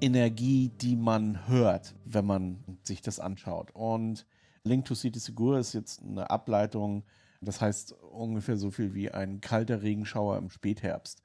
Energie, 0.00 0.70
die 0.80 0.96
man 0.96 1.48
hört, 1.48 1.94
wenn 2.04 2.26
man 2.26 2.58
sich 2.82 3.00
das 3.00 3.20
anschaut. 3.20 3.70
Und 3.72 4.26
Link 4.62 4.84
to 4.84 4.94
City 4.94 5.18
Segura 5.18 5.58
ist 5.58 5.72
jetzt 5.72 6.02
eine 6.02 6.30
Ableitung, 6.30 7.04
das 7.40 7.60
heißt 7.60 7.94
ungefähr 8.12 8.56
so 8.56 8.70
viel 8.70 8.94
wie 8.94 9.10
ein 9.10 9.40
kalter 9.40 9.82
Regenschauer 9.82 10.36
im 10.38 10.50
Spätherbst. 10.50 11.22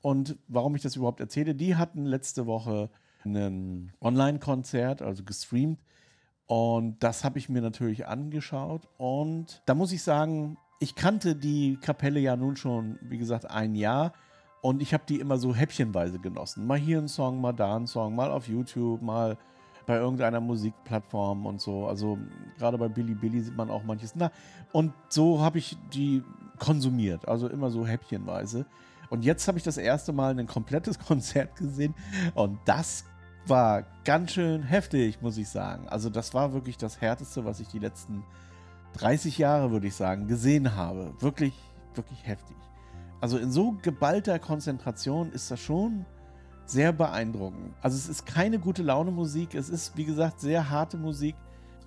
Und 0.00 0.36
warum 0.46 0.74
ich 0.76 0.82
das 0.82 0.96
überhaupt 0.96 1.20
erzähle, 1.20 1.54
die 1.54 1.76
hatten 1.76 2.04
letzte 2.04 2.46
Woche 2.46 2.90
ein 3.24 3.92
Online-Konzert, 4.00 5.02
also 5.02 5.24
gestreamt. 5.24 5.78
Und 6.46 7.02
das 7.02 7.24
habe 7.24 7.38
ich 7.38 7.48
mir 7.48 7.60
natürlich 7.60 8.06
angeschaut. 8.06 8.88
Und 8.96 9.62
da 9.66 9.74
muss 9.74 9.92
ich 9.92 10.02
sagen, 10.02 10.56
ich 10.80 10.94
kannte 10.94 11.36
die 11.36 11.76
Kapelle 11.80 12.20
ja 12.20 12.36
nun 12.36 12.56
schon, 12.56 12.98
wie 13.02 13.18
gesagt, 13.18 13.50
ein 13.50 13.74
Jahr. 13.74 14.12
Und 14.62 14.82
ich 14.82 14.94
habe 14.94 15.04
die 15.08 15.20
immer 15.20 15.38
so 15.38 15.54
häppchenweise 15.54 16.18
genossen. 16.18 16.66
Mal 16.66 16.78
hier 16.78 16.98
ein 16.98 17.08
Song, 17.08 17.40
mal 17.40 17.52
da 17.52 17.76
ein 17.76 17.86
Song, 17.86 18.16
mal 18.16 18.30
auf 18.30 18.48
YouTube, 18.48 19.02
mal 19.02 19.36
bei 19.86 19.96
irgendeiner 19.96 20.40
Musikplattform 20.40 21.46
und 21.46 21.60
so. 21.60 21.86
Also 21.86 22.18
gerade 22.58 22.76
bei 22.76 22.88
Billy 22.88 23.14
Billy 23.14 23.40
sieht 23.40 23.56
man 23.56 23.70
auch 23.70 23.84
manches. 23.84 24.14
Na, 24.14 24.30
und 24.72 24.92
so 25.08 25.40
habe 25.40 25.58
ich 25.58 25.76
die 25.92 26.22
konsumiert. 26.58 27.26
Also 27.26 27.48
immer 27.48 27.70
so 27.70 27.86
häppchenweise. 27.86 28.66
Und 29.10 29.24
jetzt 29.24 29.48
habe 29.48 29.58
ich 29.58 29.64
das 29.64 29.76
erste 29.76 30.12
Mal 30.12 30.38
ein 30.38 30.46
komplettes 30.46 30.98
Konzert 31.06 31.56
gesehen. 31.56 31.94
Und 32.34 32.58
das 32.64 33.04
war 33.46 33.84
ganz 34.04 34.32
schön 34.32 34.62
heftig, 34.62 35.22
muss 35.22 35.38
ich 35.38 35.48
sagen. 35.48 35.88
Also 35.88 36.10
das 36.10 36.34
war 36.34 36.52
wirklich 36.52 36.76
das 36.76 37.00
Härteste, 37.00 37.44
was 37.44 37.60
ich 37.60 37.68
die 37.68 37.78
letzten 37.78 38.24
30 38.94 39.38
Jahre, 39.38 39.70
würde 39.70 39.86
ich 39.86 39.94
sagen, 39.94 40.26
gesehen 40.26 40.74
habe. 40.74 41.14
Wirklich, 41.20 41.54
wirklich 41.94 42.26
heftig. 42.26 42.56
Also 43.20 43.38
in 43.38 43.50
so 43.50 43.72
geballter 43.82 44.38
Konzentration 44.38 45.32
ist 45.32 45.50
das 45.50 45.60
schon 45.60 46.04
sehr 46.66 46.92
beeindruckend. 46.92 47.74
Also 47.80 47.96
es 47.96 48.08
ist 48.08 48.26
keine 48.26 48.58
gute 48.58 48.82
Laune 48.82 49.10
Musik, 49.10 49.54
es 49.54 49.70
ist 49.70 49.96
wie 49.96 50.04
gesagt 50.04 50.40
sehr 50.40 50.68
harte 50.70 50.98
Musik, 50.98 51.34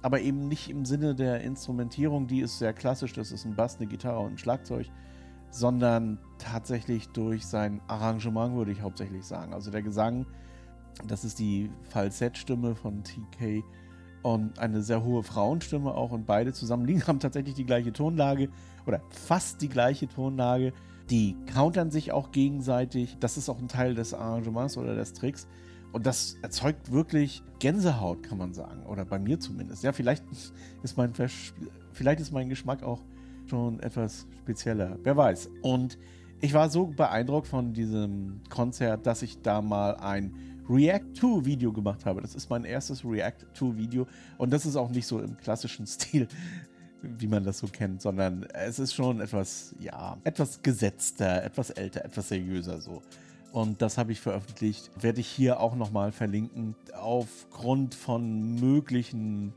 aber 0.02 0.20
eben 0.22 0.48
nicht 0.48 0.70
im 0.70 0.86
Sinne 0.86 1.14
der 1.14 1.42
Instrumentierung, 1.42 2.28
die 2.28 2.42
ist 2.42 2.58
sehr 2.58 2.74
klassisch, 2.74 3.14
das 3.14 3.32
ist 3.32 3.46
ein 3.46 3.56
Bass, 3.56 3.78
eine 3.78 3.88
Gitarre 3.88 4.20
und 4.20 4.34
ein 4.34 4.38
Schlagzeug, 4.38 4.88
sondern 5.52 6.18
tatsächlich 6.38 7.10
durch 7.10 7.46
sein 7.46 7.82
Arrangement 7.88 8.56
würde 8.56 8.72
ich 8.72 8.82
hauptsächlich 8.82 9.26
sagen. 9.26 9.54
Also 9.54 9.70
der 9.70 9.82
Gesang, 9.82 10.26
das 11.08 11.24
ist 11.24 11.40
die 11.40 11.70
Falsettstimme 11.90 12.76
von 12.76 13.04
TK 13.04 13.64
und 14.24 14.60
eine 14.60 14.82
sehr 14.82 15.04
hohe 15.04 15.24
Frauenstimme 15.24 15.94
auch 15.94 16.12
und 16.12 16.26
beide 16.26 16.54
zusammen 16.54 16.86
liegen, 16.86 17.06
haben 17.08 17.20
tatsächlich 17.20 17.56
die 17.56 17.66
gleiche 17.66 17.92
Tonlage 17.92 18.50
oder 18.86 19.02
fast 19.10 19.62
die 19.62 19.70
gleiche 19.70 20.08
Tonlage. 20.08 20.74
Die 21.10 21.36
countern 21.48 21.92
sich 21.92 22.12
auch 22.12 22.32
gegenseitig. 22.32 23.18
Das 23.20 23.38
ist 23.38 23.50
auch 23.50 23.60
ein 23.60 23.68
Teil 23.68 23.96
des 23.96 24.14
Arrangements 24.14 24.78
oder 24.78 24.96
des 24.96 25.14
Tricks. 25.14 25.48
Und 25.92 26.06
das 26.06 26.38
erzeugt 26.42 26.92
wirklich 26.92 27.44
Gänsehaut, 27.60 28.24
kann 28.24 28.38
man 28.38 28.54
sagen. 28.54 28.86
Oder 28.86 29.04
bei 29.04 29.20
mir 29.20 29.40
zumindest. 29.40 29.84
Ja, 29.84 29.92
vielleicht 29.92 30.24
ist 30.84 30.98
mein, 30.98 31.14
vielleicht 31.14 32.22
ist 32.22 32.32
mein 32.32 32.48
Geschmack 32.48 32.84
auch 32.84 33.02
schon 33.48 33.82
etwas 33.82 34.26
spezieller. 34.52 34.98
Wer 35.04 35.16
weiß. 35.16 35.50
Und 35.62 35.98
ich 36.42 36.54
war 36.54 36.70
so 36.70 36.88
beeindruckt 36.88 37.48
von 37.48 37.74
diesem 37.74 38.42
Konzert, 38.50 39.06
dass 39.06 39.22
ich 39.22 39.42
da 39.42 39.62
mal 39.62 39.96
ein 39.96 40.34
React-to-Video 40.70 41.72
gemacht 41.72 42.06
habe. 42.06 42.22
Das 42.22 42.36
ist 42.36 42.50
mein 42.50 42.66
erstes 42.66 43.06
React-to-Video. 43.06 44.08
Und 44.38 44.52
das 44.52 44.66
ist 44.66 44.76
auch 44.76 44.90
nicht 44.90 45.08
so 45.08 45.20
im 45.20 45.38
klassischen 45.38 45.88
Stil 45.88 46.28
wie 47.04 47.26
man 47.26 47.44
das 47.44 47.58
so 47.58 47.66
kennt, 47.66 48.00
sondern 48.00 48.44
es 48.54 48.78
ist 48.78 48.94
schon 48.94 49.22
etwas, 49.22 49.74
ja, 49.80 50.18
etwas 50.24 50.62
gesetzter, 50.62 51.44
etwas 51.44 51.72
älter, 51.72 52.06
etwas 52.06 52.30
seriöser 52.30 52.80
so. 52.80 53.02
Und 53.52 53.82
das 53.82 53.98
habe 53.98 54.12
ich 54.12 54.22
veröffentlicht. 54.22 54.92
Werde 55.02 55.20
ich 55.20 55.28
hier 55.28 55.60
auch 55.60 55.76
nochmal 55.76 56.12
verlinken. 56.12 56.76
Aufgrund 56.94 57.96
von 57.96 58.54
möglichen 58.54 59.52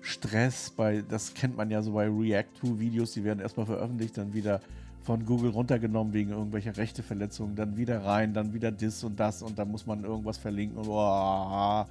Stress 0.00 0.70
bei, 0.70 1.02
das 1.08 1.34
kennt 1.34 1.56
man 1.56 1.70
ja 1.70 1.82
so 1.82 1.92
bei 1.92 2.08
React-to-Videos, 2.08 3.12
die 3.12 3.24
werden 3.24 3.40
erstmal 3.40 3.66
veröffentlicht, 3.66 4.16
dann 4.16 4.32
wieder 4.32 4.60
von 5.02 5.24
Google 5.24 5.50
runtergenommen 5.50 6.12
wegen 6.12 6.30
irgendwelcher 6.30 6.76
Rechteverletzungen, 6.76 7.56
dann 7.56 7.76
wieder 7.76 8.04
rein, 8.04 8.34
dann 8.34 8.52
wieder 8.52 8.70
das 8.70 9.02
und 9.04 9.18
das 9.18 9.42
und 9.42 9.58
dann 9.58 9.70
muss 9.70 9.86
man 9.86 10.04
irgendwas 10.04 10.38
verlinken 10.38 10.78
und 10.78 10.88
oh, 10.88 11.86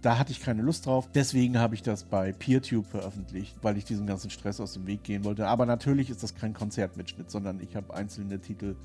da 0.00 0.16
hatte 0.18 0.30
ich 0.30 0.40
keine 0.40 0.62
Lust 0.62 0.86
drauf. 0.86 1.08
Deswegen 1.12 1.58
habe 1.58 1.74
ich 1.74 1.82
das 1.82 2.04
bei 2.04 2.32
PeerTube 2.32 2.86
veröffentlicht, 2.86 3.56
weil 3.62 3.76
ich 3.76 3.84
diesen 3.84 4.06
ganzen 4.06 4.30
Stress 4.30 4.60
aus 4.60 4.74
dem 4.74 4.86
Weg 4.86 5.02
gehen 5.02 5.24
wollte. 5.24 5.48
Aber 5.48 5.66
natürlich 5.66 6.08
ist 6.10 6.22
das 6.22 6.34
kein 6.34 6.54
Konzertmitschnitt, 6.54 7.30
sondern 7.30 7.60
ich 7.60 7.74
habe 7.74 7.94
einzelne 7.94 8.38
Titel 8.38 8.76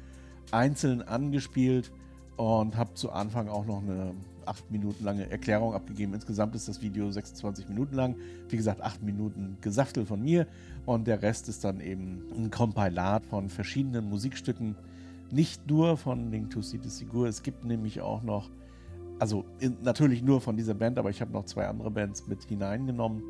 einzeln 0.52 1.02
angespielt 1.02 1.92
und 2.36 2.78
habe 2.78 2.94
zu 2.96 3.12
Anfang 3.12 3.48
auch 3.48 3.66
noch 3.66 3.82
eine 3.82 4.14
acht 4.48 4.70
Minuten 4.72 5.04
lange 5.04 5.30
Erklärung 5.30 5.74
abgegeben. 5.74 6.14
Insgesamt 6.14 6.56
ist 6.56 6.68
das 6.68 6.82
Video 6.82 7.10
26 7.12 7.70
Minuten 7.70 7.96
lang. 7.96 8.16
Wie 8.50 8.58
gesagt, 8.58 8.82
acht 8.82 9.02
Minuten 9.02 9.58
Gesaftel 9.62 10.06
von 10.06 10.22
mir 10.22 10.48
und 10.86 11.08
der 11.08 11.22
Rest 11.22 11.50
ist 11.50 11.64
dann 11.64 11.80
eben 11.80 12.24
ein 12.36 12.52
Kompilat 12.52 13.26
von 13.26 13.50
verschiedenen 13.50 14.10
Musikstücken. 14.10 14.76
Nicht 15.32 15.70
nur 15.70 15.98
von 15.98 16.32
Link 16.32 16.52
to 16.52 16.62
See 16.62 16.80
the 16.82 16.90
Sigur, 16.90 17.28
es 17.28 17.44
gibt 17.44 17.66
nämlich 17.66 18.02
auch 18.02 18.22
noch 18.22 18.50
also 19.20 19.46
in, 19.60 19.78
natürlich 19.84 20.22
nur 20.22 20.42
von 20.42 20.58
dieser 20.58 20.74
Band, 20.74 20.98
aber 20.98 21.10
ich 21.10 21.22
habe 21.22 21.32
noch 21.32 21.46
zwei 21.46 21.68
andere 21.68 21.92
Bands 21.92 22.28
mit 22.28 22.44
hineingenommen, 22.44 23.24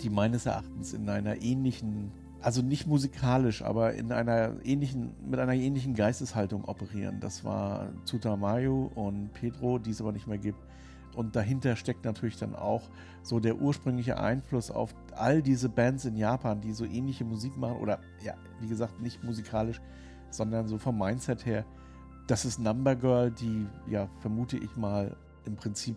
die 0.00 0.10
meines 0.10 0.46
Erachtens 0.46 0.92
in 0.92 1.08
einer 1.08 1.42
ähnlichen, 1.42 2.10
also 2.40 2.62
nicht 2.62 2.86
musikalisch, 2.86 3.62
aber 3.62 3.94
in 3.94 4.12
einer 4.12 4.52
ähnlichen, 4.64 5.14
mit 5.28 5.40
einer 5.40 5.54
ähnlichen 5.54 5.94
Geisteshaltung 5.94 6.64
operieren. 6.64 7.18
Das 7.20 7.44
war 7.44 7.88
Tsutamayo 8.04 8.90
und 8.94 9.32
Pedro, 9.32 9.78
die 9.78 9.90
es 9.90 10.00
aber 10.00 10.12
nicht 10.12 10.26
mehr 10.26 10.38
gibt. 10.38 10.58
Und 11.14 11.34
dahinter 11.34 11.76
steckt 11.76 12.04
natürlich 12.04 12.36
dann 12.36 12.54
auch 12.54 12.82
so 13.22 13.40
der 13.40 13.56
ursprüngliche 13.56 14.18
Einfluss 14.20 14.70
auf 14.70 14.94
all 15.12 15.40
diese 15.40 15.70
Bands 15.70 16.04
in 16.04 16.16
Japan, 16.16 16.60
die 16.60 16.72
so 16.72 16.84
ähnliche 16.84 17.24
Musik 17.24 17.56
machen 17.56 17.78
oder 17.78 18.00
ja, 18.22 18.34
wie 18.60 18.68
gesagt, 18.68 19.00
nicht 19.00 19.24
musikalisch, 19.24 19.80
sondern 20.30 20.68
so 20.68 20.76
vom 20.76 20.98
Mindset 20.98 21.46
her. 21.46 21.64
Das 22.26 22.44
ist 22.44 22.58
Number 22.58 22.94
Girl, 22.94 23.30
die 23.30 23.66
ja, 23.88 24.08
vermute 24.20 24.58
ich 24.58 24.76
mal, 24.76 25.16
im 25.46 25.56
Prinzip 25.56 25.96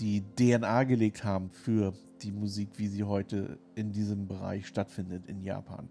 die 0.00 0.22
DNA 0.36 0.84
gelegt 0.84 1.24
haben 1.24 1.50
für 1.50 1.94
die 2.22 2.32
Musik, 2.32 2.70
wie 2.76 2.88
sie 2.88 3.04
heute 3.04 3.58
in 3.74 3.92
diesem 3.92 4.26
Bereich 4.26 4.66
stattfindet 4.66 5.26
in 5.26 5.42
Japan. 5.42 5.88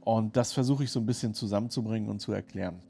Und 0.00 0.36
das 0.36 0.52
versuche 0.52 0.84
ich 0.84 0.90
so 0.90 1.00
ein 1.00 1.06
bisschen 1.06 1.34
zusammenzubringen 1.34 2.08
und 2.08 2.20
zu 2.20 2.32
erklären. 2.32 2.82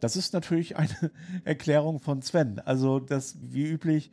Das 0.00 0.16
ist 0.16 0.32
natürlich 0.32 0.76
eine 0.76 1.10
Erklärung 1.44 2.00
von 2.00 2.22
Sven. 2.22 2.60
Also 2.60 3.00
das, 3.00 3.36
wie 3.40 3.66
üblich, 3.66 4.10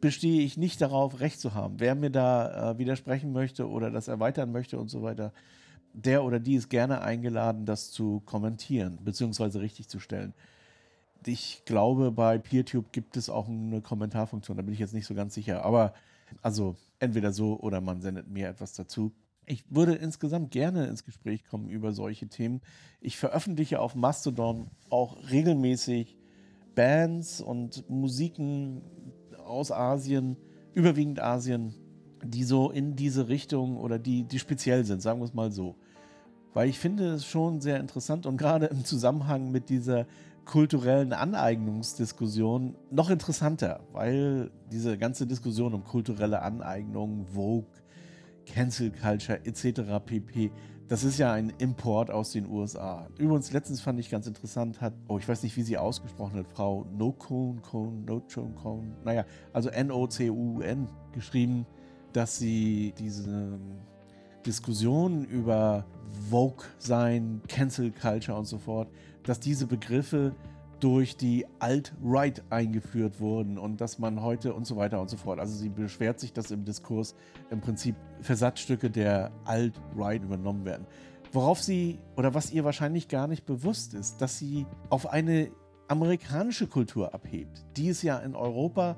bestehe 0.00 0.42
ich 0.42 0.56
nicht 0.56 0.80
darauf, 0.80 1.20
Recht 1.20 1.40
zu 1.40 1.54
haben. 1.54 1.80
Wer 1.80 1.94
mir 1.94 2.10
da 2.10 2.72
äh, 2.72 2.78
widersprechen 2.78 3.32
möchte 3.32 3.68
oder 3.68 3.90
das 3.90 4.08
erweitern 4.08 4.52
möchte 4.52 4.78
und 4.78 4.88
so 4.88 5.02
weiter, 5.02 5.32
der 5.92 6.22
oder 6.22 6.38
die 6.38 6.54
ist 6.54 6.68
gerne 6.68 7.00
eingeladen, 7.00 7.64
das 7.66 7.90
zu 7.90 8.20
kommentieren 8.20 8.98
bzw. 9.02 9.58
richtig 9.58 9.88
zu 9.88 9.98
stellen 9.98 10.34
ich 11.26 11.62
glaube, 11.64 12.12
bei 12.12 12.38
PeerTube 12.38 12.92
gibt 12.92 13.16
es 13.16 13.28
auch 13.28 13.48
eine 13.48 13.80
Kommentarfunktion. 13.80 14.56
Da 14.56 14.62
bin 14.62 14.72
ich 14.72 14.80
jetzt 14.80 14.94
nicht 14.94 15.06
so 15.06 15.14
ganz 15.14 15.34
sicher. 15.34 15.64
Aber 15.64 15.92
also 16.42 16.76
entweder 17.00 17.32
so 17.32 17.58
oder 17.60 17.80
man 17.80 18.00
sendet 18.00 18.28
mir 18.28 18.48
etwas 18.48 18.72
dazu. 18.74 19.12
Ich 19.46 19.64
würde 19.70 19.94
insgesamt 19.94 20.50
gerne 20.50 20.86
ins 20.86 21.04
Gespräch 21.04 21.46
kommen 21.46 21.68
über 21.68 21.92
solche 21.92 22.28
Themen. 22.28 22.60
Ich 23.00 23.16
veröffentliche 23.16 23.80
auf 23.80 23.94
Mastodon 23.94 24.70
auch 24.90 25.16
regelmäßig 25.30 26.18
Bands 26.74 27.40
und 27.40 27.88
Musiken 27.88 28.82
aus 29.44 29.72
Asien, 29.72 30.36
überwiegend 30.74 31.20
Asien, 31.20 31.74
die 32.22 32.44
so 32.44 32.70
in 32.70 32.94
diese 32.94 33.28
Richtung 33.28 33.78
oder 33.78 33.98
die, 33.98 34.24
die 34.24 34.38
speziell 34.38 34.84
sind, 34.84 35.00
sagen 35.00 35.20
wir 35.20 35.24
es 35.24 35.34
mal 35.34 35.50
so. 35.50 35.76
Weil 36.52 36.68
ich 36.68 36.78
finde 36.78 37.14
es 37.14 37.24
schon 37.24 37.60
sehr 37.60 37.80
interessant 37.80 38.26
und 38.26 38.36
gerade 38.36 38.66
im 38.66 38.84
Zusammenhang 38.84 39.50
mit 39.50 39.70
dieser 39.70 40.06
kulturellen 40.48 41.12
Aneignungsdiskussion 41.12 42.74
noch 42.90 43.10
interessanter, 43.10 43.80
weil 43.92 44.50
diese 44.72 44.96
ganze 44.96 45.26
Diskussion 45.26 45.74
um 45.74 45.84
kulturelle 45.84 46.40
Aneignung, 46.40 47.26
Vogue, 47.26 47.68
Cancel 48.46 48.90
Culture 48.90 49.44
etc. 49.44 50.02
pp. 50.04 50.50
Das 50.88 51.04
ist 51.04 51.18
ja 51.18 51.32
ein 51.32 51.52
Import 51.58 52.10
aus 52.10 52.32
den 52.32 52.48
USA. 52.50 53.06
Übrigens, 53.18 53.52
letztens 53.52 53.82
fand 53.82 54.00
ich 54.00 54.08
ganz 54.08 54.26
interessant, 54.26 54.80
hat, 54.80 54.94
oh, 55.06 55.18
ich 55.18 55.28
weiß 55.28 55.42
nicht, 55.42 55.54
wie 55.58 55.62
sie 55.62 55.76
ausgesprochen 55.76 56.38
hat, 56.38 56.46
Frau 56.48 56.86
Nocun, 56.96 57.60
Cone, 57.60 58.00
Nocun, 58.06 58.54
Cone, 58.54 58.96
naja, 59.04 59.26
also 59.52 59.68
N-O-C-U-N 59.68 60.88
geschrieben, 61.12 61.66
dass 62.14 62.38
sie 62.38 62.94
diese 62.98 63.60
Diskussion 64.46 65.26
über 65.26 65.84
Vogue 66.30 66.64
sein, 66.78 67.42
Cancel 67.48 67.92
Culture 67.92 68.38
und 68.38 68.46
so 68.46 68.56
fort, 68.56 68.88
dass 69.28 69.40
diese 69.40 69.66
Begriffe 69.66 70.34
durch 70.80 71.16
die 71.16 71.44
Alt-Right 71.58 72.42
eingeführt 72.50 73.20
wurden 73.20 73.58
und 73.58 73.80
dass 73.80 73.98
man 73.98 74.22
heute 74.22 74.54
und 74.54 74.66
so 74.66 74.76
weiter 74.76 75.00
und 75.00 75.10
so 75.10 75.16
fort. 75.16 75.40
Also 75.40 75.54
sie 75.54 75.68
beschwert 75.68 76.20
sich, 76.20 76.32
dass 76.32 76.50
im 76.50 76.64
Diskurs 76.64 77.14
im 77.50 77.60
Prinzip 77.60 77.96
Versatzstücke 78.20 78.90
der 78.90 79.32
Alt-Right 79.44 80.22
übernommen 80.22 80.64
werden. 80.64 80.86
Worauf 81.32 81.60
sie 81.60 81.98
oder 82.16 82.32
was 82.32 82.52
ihr 82.52 82.64
wahrscheinlich 82.64 83.08
gar 83.08 83.26
nicht 83.26 83.44
bewusst 83.44 83.92
ist, 83.92 84.20
dass 84.22 84.38
sie 84.38 84.66
auf 84.88 85.10
eine 85.10 85.50
amerikanische 85.88 86.66
Kultur 86.66 87.12
abhebt, 87.12 87.66
die 87.76 87.88
es 87.88 88.02
ja 88.02 88.18
in 88.18 88.34
Europa 88.34 88.96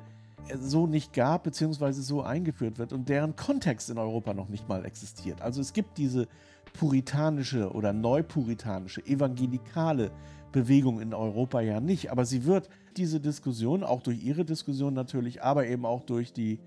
so 0.59 0.87
nicht 0.87 1.13
gab, 1.13 1.45
beziehungsweise 1.45 2.03
so 2.03 2.23
eingeführt 2.23 2.79
wird 2.79 2.93
und 2.93 3.09
deren 3.09 3.37
Kontext 3.37 3.91
in 3.91 3.99
Europa 3.99 4.35
noch 4.35 4.49
nicht 4.49 4.69
mal 4.69 4.85
existiert. 4.85 5.43
Also 5.43 5.61
es 5.61 5.73
gibt 5.73 5.99
diese 5.99 6.29
puritanische 6.73 7.73
oder 7.73 7.93
neupuritanische, 7.93 9.05
evangelikale 9.07 10.11
Bewegung 10.53 11.01
in 11.01 11.15
Europa 11.15 11.61
ja 11.61 11.81
nicht, 11.81 12.11
aber 12.11 12.25
sie 12.25 12.45
wird 12.45 12.69
diese 12.97 13.21
Diskussion, 13.21 13.85
auch 13.85 14.03
durch 14.03 14.23
ihre 14.23 14.45
Diskussion 14.45 14.95
natürlich, 14.95 15.43
aber 15.43 15.67
eben 15.67 15.87
auch 15.87 16.03
durch 16.03 16.33
die 16.33 16.59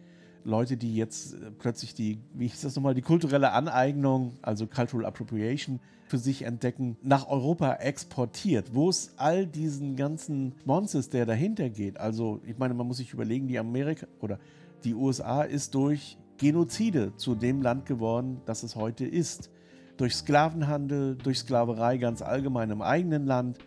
Leute, 0.45 0.77
die 0.77 0.95
jetzt 0.95 1.33
äh, 1.33 1.51
plötzlich 1.57 1.93
die, 1.93 2.19
wie 2.33 2.47
hieß 2.47 2.61
das 2.61 2.75
nochmal, 2.75 2.93
die 2.93 3.01
kulturelle 3.01 3.51
Aneignung, 3.51 4.33
also 4.41 4.67
Cultural 4.67 5.05
Appropriation, 5.05 5.79
für 6.07 6.17
sich 6.17 6.43
entdecken, 6.43 6.97
nach 7.01 7.27
Europa 7.27 7.75
exportiert, 7.75 8.75
wo 8.75 8.89
es 8.89 9.13
all 9.17 9.47
diesen 9.47 9.95
ganzen 9.95 10.53
Monsters, 10.65 11.09
der 11.09 11.25
dahinter 11.25 11.69
geht. 11.69 11.97
Also, 11.97 12.41
ich 12.45 12.57
meine, 12.57 12.73
man 12.73 12.87
muss 12.87 12.97
sich 12.97 13.13
überlegen, 13.13 13.47
die 13.47 13.57
Amerika 13.57 14.05
oder 14.19 14.37
die 14.83 14.93
USA 14.93 15.43
ist 15.43 15.73
durch 15.73 16.17
Genozide 16.37 17.13
zu 17.15 17.35
dem 17.35 17.61
Land 17.61 17.85
geworden, 17.85 18.41
das 18.45 18.63
es 18.63 18.75
heute 18.75 19.05
ist. 19.05 19.49
Durch 19.97 20.15
Sklavenhandel, 20.15 21.15
durch 21.15 21.39
Sklaverei 21.39 21.97
ganz 21.97 22.21
allgemein 22.21 22.71
im 22.71 22.81
eigenen 22.81 23.25
Land, 23.25 23.59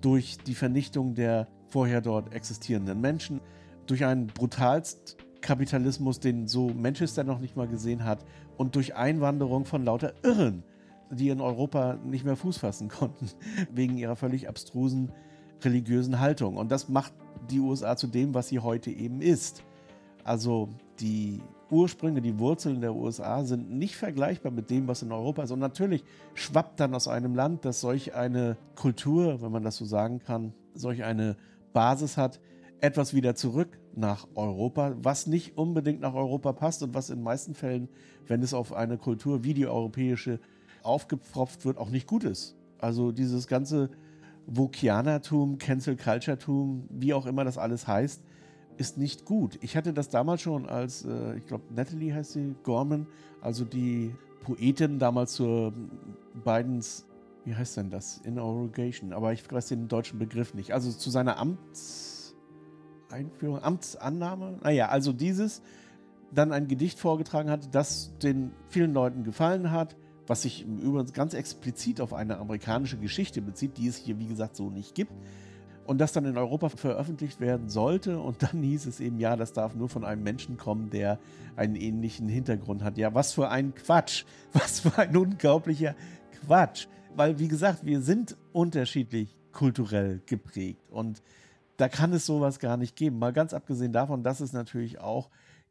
durch 0.00 0.38
die 0.38 0.54
Vernichtung 0.54 1.14
der 1.14 1.48
vorher 1.68 2.00
dort 2.00 2.32
existierenden 2.34 3.00
Menschen, 3.00 3.40
durch 3.86 4.04
einen 4.04 4.26
brutalst 4.26 5.16
Kapitalismus, 5.40 6.20
den 6.20 6.46
so 6.46 6.68
Manchester 6.68 7.24
noch 7.24 7.40
nicht 7.40 7.56
mal 7.56 7.68
gesehen 7.68 8.04
hat, 8.04 8.24
und 8.56 8.76
durch 8.76 8.94
Einwanderung 8.94 9.64
von 9.64 9.84
lauter 9.84 10.14
Irren, 10.22 10.62
die 11.10 11.28
in 11.28 11.40
Europa 11.40 11.98
nicht 12.04 12.24
mehr 12.24 12.36
Fuß 12.36 12.58
fassen 12.58 12.88
konnten, 12.88 13.28
wegen 13.72 13.98
ihrer 13.98 14.16
völlig 14.16 14.48
abstrusen 14.48 15.12
religiösen 15.62 16.20
Haltung. 16.20 16.56
Und 16.56 16.70
das 16.70 16.88
macht 16.88 17.12
die 17.50 17.60
USA 17.60 17.96
zu 17.96 18.06
dem, 18.06 18.34
was 18.34 18.48
sie 18.48 18.60
heute 18.60 18.90
eben 18.90 19.20
ist. 19.20 19.62
Also 20.24 20.68
die 21.00 21.40
Ursprünge, 21.70 22.20
die 22.20 22.38
Wurzeln 22.38 22.80
der 22.80 22.94
USA 22.94 23.44
sind 23.44 23.70
nicht 23.70 23.96
vergleichbar 23.96 24.52
mit 24.52 24.70
dem, 24.70 24.88
was 24.88 25.02
in 25.02 25.10
Europa 25.10 25.42
ist. 25.42 25.50
Und 25.50 25.58
natürlich 25.58 26.04
schwappt 26.34 26.78
dann 26.80 26.94
aus 26.94 27.08
einem 27.08 27.34
Land, 27.34 27.64
das 27.64 27.80
solch 27.80 28.14
eine 28.14 28.56
Kultur, 28.74 29.40
wenn 29.42 29.50
man 29.50 29.62
das 29.62 29.76
so 29.76 29.84
sagen 29.84 30.18
kann, 30.18 30.52
solch 30.74 31.02
eine 31.02 31.36
Basis 31.72 32.16
hat, 32.16 32.40
etwas 32.80 33.14
wieder 33.14 33.34
zurück 33.34 33.78
nach 33.94 34.26
Europa, 34.34 34.94
was 35.00 35.26
nicht 35.26 35.56
unbedingt 35.56 36.00
nach 36.00 36.14
Europa 36.14 36.52
passt 36.52 36.82
und 36.82 36.94
was 36.94 37.10
in 37.10 37.16
den 37.16 37.24
meisten 37.24 37.54
Fällen, 37.54 37.88
wenn 38.26 38.42
es 38.42 38.54
auf 38.54 38.72
eine 38.72 38.98
Kultur 38.98 39.44
wie 39.44 39.54
die 39.54 39.66
europäische 39.66 40.40
aufgepfropft 40.82 41.64
wird, 41.64 41.78
auch 41.78 41.90
nicht 41.90 42.06
gut 42.06 42.24
ist. 42.24 42.56
Also 42.78 43.12
dieses 43.12 43.46
ganze 43.46 43.90
Vokianertum, 44.46 45.58
Cancel 45.58 45.96
Culture-Tum, 45.96 46.88
wie 46.90 47.14
auch 47.14 47.26
immer 47.26 47.44
das 47.44 47.56
alles 47.56 47.86
heißt, 47.86 48.22
ist 48.82 48.98
nicht 48.98 49.24
gut. 49.24 49.58
Ich 49.62 49.76
hatte 49.76 49.92
das 49.92 50.08
damals 50.08 50.42
schon 50.42 50.68
als, 50.68 51.04
äh, 51.04 51.36
ich 51.36 51.46
glaube, 51.46 51.62
Natalie 51.72 52.12
heißt 52.12 52.32
sie, 52.32 52.56
Gorman, 52.64 53.06
also 53.40 53.64
die 53.64 54.12
Poetin 54.42 54.98
damals 54.98 55.34
zur 55.34 55.72
Bidens, 56.44 57.06
wie 57.44 57.54
heißt 57.54 57.76
denn 57.76 57.90
das? 57.90 58.18
Inaugration, 58.24 59.12
aber 59.12 59.32
ich 59.32 59.50
weiß 59.50 59.68
den 59.68 59.86
deutschen 59.86 60.18
Begriff 60.18 60.52
nicht. 60.54 60.74
Also 60.74 60.90
zu 60.90 61.10
seiner 61.10 61.38
Amts 61.38 62.34
Einführung, 63.08 63.62
Amtsannahme, 63.62 64.58
naja, 64.62 64.88
also 64.88 65.12
dieses, 65.12 65.62
dann 66.32 66.50
ein 66.50 66.66
Gedicht 66.66 66.98
vorgetragen 66.98 67.50
hat, 67.50 67.74
das 67.74 68.16
den 68.18 68.52
vielen 68.68 68.94
Leuten 68.94 69.22
gefallen 69.22 69.70
hat, 69.70 69.96
was 70.26 70.42
sich 70.42 70.64
übrigens 70.64 71.12
ganz 71.12 71.34
explizit 71.34 72.00
auf 72.00 72.14
eine 72.14 72.38
amerikanische 72.38 72.96
Geschichte 72.96 73.42
bezieht, 73.42 73.76
die 73.76 73.86
es 73.86 73.96
hier, 73.96 74.18
wie 74.18 74.26
gesagt, 74.26 74.56
so 74.56 74.70
nicht 74.70 74.94
gibt. 74.94 75.12
Und 75.84 75.98
das 75.98 76.12
dann 76.12 76.24
in 76.24 76.38
Europa 76.38 76.68
veröffentlicht 76.68 77.40
werden 77.40 77.68
sollte. 77.68 78.20
Und 78.20 78.42
dann 78.42 78.62
hieß 78.62 78.86
es 78.86 79.00
eben, 79.00 79.18
ja, 79.18 79.36
das 79.36 79.52
darf 79.52 79.74
nur 79.74 79.88
von 79.88 80.04
einem 80.04 80.22
Menschen 80.22 80.56
kommen, 80.56 80.90
der 80.90 81.18
einen 81.56 81.76
ähnlichen 81.76 82.28
Hintergrund 82.28 82.82
hat. 82.82 82.98
Ja, 82.98 83.14
was 83.14 83.32
für 83.32 83.48
ein 83.48 83.74
Quatsch. 83.74 84.24
Was 84.52 84.80
für 84.80 84.96
ein 84.98 85.16
unglaublicher 85.16 85.94
Quatsch. 86.40 86.86
Weil, 87.16 87.38
wie 87.38 87.48
gesagt, 87.48 87.84
wir 87.84 88.02
sind 88.02 88.36
unterschiedlich 88.52 89.36
kulturell 89.52 90.20
geprägt. 90.26 90.90
Und 90.90 91.22
da 91.76 91.88
kann 91.88 92.12
es 92.12 92.26
sowas 92.26 92.58
gar 92.58 92.76
nicht 92.76 92.96
geben. 92.96 93.18
Mal 93.18 93.32
ganz 93.32 93.54
abgesehen 93.54 93.92
davon, 93.92 94.22
dass 94.22 94.40
es 94.40 94.52
natürlich 94.52 95.00
auch 95.00 95.30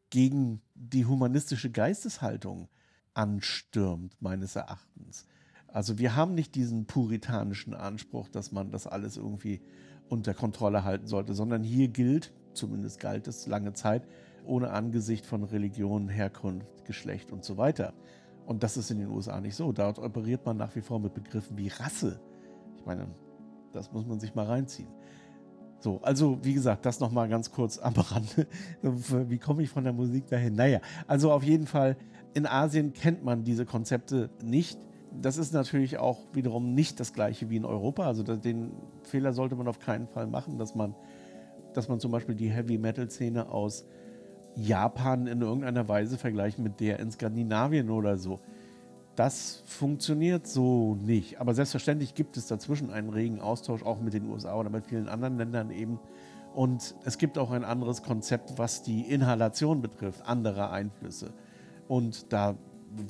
gegen 0.09 0.61
die 0.75 1.05
humanistische 1.05 1.71
Geisteshaltung 1.71 2.69
anstürmt, 3.13 4.15
meines 4.21 4.55
Erachtens. 4.55 5.25
Also 5.67 5.97
wir 5.97 6.15
haben 6.15 6.35
nicht 6.35 6.55
diesen 6.55 6.85
puritanischen 6.85 7.73
Anspruch, 7.73 8.27
dass 8.29 8.51
man 8.51 8.71
das 8.71 8.87
alles 8.87 9.17
irgendwie 9.17 9.61
unter 10.11 10.33
Kontrolle 10.33 10.83
halten 10.83 11.07
sollte, 11.07 11.33
sondern 11.33 11.63
hier 11.63 11.87
gilt, 11.87 12.33
zumindest 12.53 12.99
galt 12.99 13.27
es 13.27 13.47
lange 13.47 13.73
Zeit, 13.73 14.03
ohne 14.45 14.71
Angesicht 14.71 15.25
von 15.25 15.43
Religion, 15.43 16.09
Herkunft, 16.09 16.85
Geschlecht 16.85 17.31
und 17.31 17.45
so 17.45 17.57
weiter. 17.57 17.93
Und 18.45 18.63
das 18.63 18.75
ist 18.75 18.91
in 18.91 18.99
den 18.99 19.09
USA 19.09 19.39
nicht 19.39 19.55
so. 19.55 19.71
Dort 19.71 19.99
operiert 19.99 20.45
man 20.45 20.57
nach 20.57 20.75
wie 20.75 20.81
vor 20.81 20.99
mit 20.99 21.13
Begriffen 21.13 21.57
wie 21.57 21.69
Rasse. 21.69 22.19
Ich 22.77 22.85
meine, 22.85 23.07
das 23.71 23.91
muss 23.93 24.05
man 24.05 24.19
sich 24.19 24.35
mal 24.35 24.45
reinziehen. 24.45 24.89
So, 25.79 25.99
also 26.03 26.37
wie 26.43 26.53
gesagt, 26.53 26.85
das 26.85 26.99
nochmal 26.99 27.29
ganz 27.29 27.51
kurz 27.51 27.79
am 27.79 27.93
Rande. 27.93 28.47
Wie 29.29 29.39
komme 29.39 29.63
ich 29.63 29.69
von 29.69 29.83
der 29.83 29.93
Musik 29.93 30.27
dahin? 30.27 30.53
Naja, 30.53 30.79
also 31.07 31.31
auf 31.31 31.41
jeden 31.41 31.65
Fall, 31.65 31.97
in 32.35 32.45
Asien 32.45 32.93
kennt 32.93 33.23
man 33.23 33.43
diese 33.43 33.65
Konzepte 33.65 34.29
nicht. 34.43 34.77
Das 35.19 35.37
ist 35.37 35.53
natürlich 35.53 35.97
auch 35.97 36.19
wiederum 36.33 36.73
nicht 36.73 36.99
das 36.99 37.13
gleiche 37.13 37.49
wie 37.49 37.57
in 37.57 37.65
Europa. 37.65 38.05
Also 38.05 38.23
den 38.23 38.71
Fehler 39.03 39.33
sollte 39.33 39.55
man 39.55 39.67
auf 39.67 39.79
keinen 39.79 40.07
Fall 40.07 40.27
machen, 40.27 40.57
dass 40.57 40.75
man, 40.75 40.95
dass 41.73 41.89
man 41.89 41.99
zum 41.99 42.11
Beispiel 42.11 42.35
die 42.35 42.49
Heavy-Metal-Szene 42.49 43.49
aus 43.49 43.85
Japan 44.55 45.27
in 45.27 45.41
irgendeiner 45.41 45.87
Weise 45.87 46.17
vergleicht 46.17 46.59
mit 46.59 46.79
der 46.79 46.99
in 46.99 47.11
Skandinavien 47.11 47.89
oder 47.89 48.17
so. 48.17 48.39
Das 49.15 49.61
funktioniert 49.65 50.47
so 50.47 50.95
nicht. 50.95 51.39
Aber 51.39 51.53
selbstverständlich 51.53 52.15
gibt 52.15 52.37
es 52.37 52.47
dazwischen 52.47 52.91
einen 52.91 53.09
regen 53.09 53.39
Austausch, 53.39 53.83
auch 53.83 53.99
mit 53.99 54.13
den 54.13 54.29
USA 54.29 54.55
oder 54.55 54.69
mit 54.69 54.87
vielen 54.87 55.09
anderen 55.09 55.37
Ländern 55.37 55.71
eben. 55.71 55.99
Und 56.53 56.95
es 57.05 57.17
gibt 57.17 57.37
auch 57.37 57.51
ein 57.51 57.63
anderes 57.63 58.03
Konzept, 58.03 58.57
was 58.57 58.83
die 58.83 59.01
Inhalation 59.01 59.81
betrifft, 59.81 60.25
andere 60.25 60.69
Einflüsse. 60.71 61.33
Und 61.87 62.31
da 62.33 62.55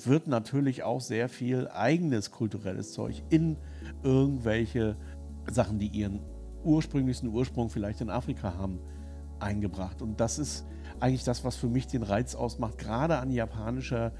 wird 0.06 0.28
natürlich 0.28 0.84
auch 0.84 1.02
sehr 1.02 1.30
viel 1.30 1.68
eigenes 1.70 2.32
kulturelles 2.32 2.94
Zeug 2.94 3.24
in 3.30 3.58
irgendwelche 4.04 4.96
Sachen, 5.50 5.80
die 5.80 5.88
ihren 5.88 6.20
ursprünglichsten 6.64 7.30
Ursprung 7.30 7.70
vielleicht 7.70 8.02
in 8.02 8.10
Afrika 8.10 8.54
haben, 8.56 8.80
eingebracht. 9.40 10.02
Und 10.02 10.20
das 10.20 10.38
ist 10.38 10.66
eigentlich 11.00 11.24
das, 11.24 11.44
was 11.44 11.56
für 11.56 11.68
mich 11.68 11.88
den 11.88 12.04
Reiz 12.04 12.36
ausmacht, 12.36 12.78
gerade 12.78 13.18
an 13.18 13.32
japanischer 13.32 14.14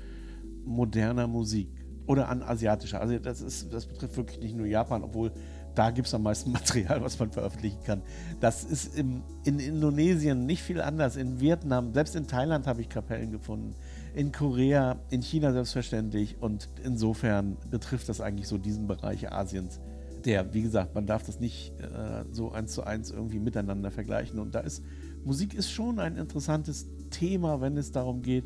moderner 0.66 1.28
Musik 1.28 1.70
oder 2.08 2.30
an 2.30 2.42
asiatischer. 2.42 3.00
Also 3.00 3.20
das, 3.20 3.42
ist, 3.42 3.72
das 3.72 3.86
betrifft 3.86 4.18
wirklich 4.18 4.40
nicht 4.40 4.56
nur 4.56 4.66
Japan, 4.66 5.04
obwohl 5.04 5.32
da 5.76 5.92
gibt 5.92 6.08
es 6.08 6.14
am 6.14 6.24
meisten 6.24 6.52
Material, 6.52 7.02
was 7.02 7.20
man 7.20 7.32
veröffentlichen 7.32 7.82
kann. 7.84 8.02
Das 8.40 8.64
ist 8.64 8.98
im, 8.98 9.24
in 9.46 9.60
Indonesien 9.60 10.46
nicht 10.46 10.62
viel 10.62 10.82
anders. 10.82 11.16
In 11.16 11.40
Vietnam, 11.40 11.94
selbst 11.94 12.16
in 12.16 12.28
Thailand 12.28 12.68
habe 12.68 12.82
ich 12.82 12.90
Kapellen 12.90 13.32
gefunden. 13.32 13.76
In 14.14 14.32
Korea, 14.32 15.00
in 15.10 15.22
China 15.22 15.54
selbstverständlich. 15.54 16.38
Und 16.40 16.70
insofern 16.84 17.58
betrifft 17.70 18.10
das 18.10 18.22
eigentlich 18.22 18.48
so 18.48 18.58
diesen 18.58 18.88
Bereich 18.88 19.32
Asiens. 19.32 19.80
Der, 20.26 20.54
wie 20.54 20.62
gesagt, 20.62 20.94
man 20.94 21.08
darf 21.08 21.24
das 21.24 21.40
nicht 21.40 21.74
äh, 21.80 22.26
so 22.32 22.52
eins 22.52 22.74
zu 22.74 22.84
eins 22.84 23.10
irgendwie 23.10 23.40
miteinander 23.40 23.90
vergleichen. 23.90 24.40
Und 24.40 24.54
da 24.54 24.60
ist 24.60 24.84
Musik 25.24 25.54
ist 25.54 25.72
schon 25.72 26.00
ein 26.00 26.16
interessantes 26.16 26.88
Thema, 27.12 27.62
wenn 27.62 27.78
es 27.78 27.92
darum 27.92 28.22
geht, 28.22 28.46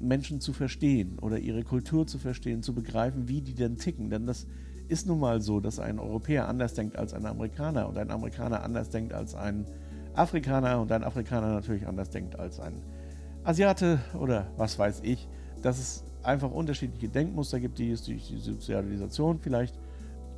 Menschen 0.00 0.40
zu 0.40 0.52
verstehen 0.52 1.18
oder 1.18 1.38
ihre 1.38 1.64
Kultur 1.64 2.06
zu 2.06 2.18
verstehen, 2.18 2.62
zu 2.62 2.74
begreifen, 2.74 3.28
wie 3.28 3.40
die 3.40 3.54
denn 3.54 3.76
ticken. 3.76 4.10
Denn 4.10 4.26
das 4.26 4.46
ist 4.88 5.06
nun 5.06 5.20
mal 5.20 5.42
so, 5.42 5.60
dass 5.60 5.78
ein 5.78 5.98
Europäer 5.98 6.48
anders 6.48 6.74
denkt 6.74 6.96
als 6.96 7.12
ein 7.12 7.26
Amerikaner 7.26 7.88
und 7.88 7.98
ein 7.98 8.10
Amerikaner 8.10 8.62
anders 8.62 8.90
denkt 8.90 9.12
als 9.12 9.34
ein 9.34 9.66
Afrikaner 10.14 10.80
und 10.80 10.90
ein 10.92 11.04
Afrikaner 11.04 11.52
natürlich 11.52 11.86
anders 11.86 12.10
denkt 12.10 12.38
als 12.38 12.58
ein 12.58 12.82
Asiate 13.44 14.00
oder 14.18 14.50
was 14.56 14.78
weiß 14.78 15.00
ich. 15.02 15.28
Dass 15.62 15.78
es 15.78 16.04
einfach 16.22 16.50
unterschiedliche 16.50 17.08
Denkmuster 17.08 17.60
gibt, 17.60 17.78
die 17.78 17.90
es 17.90 18.04
durch 18.04 18.28
die 18.28 18.38
Sozialisation 18.38 19.38
vielleicht 19.40 19.78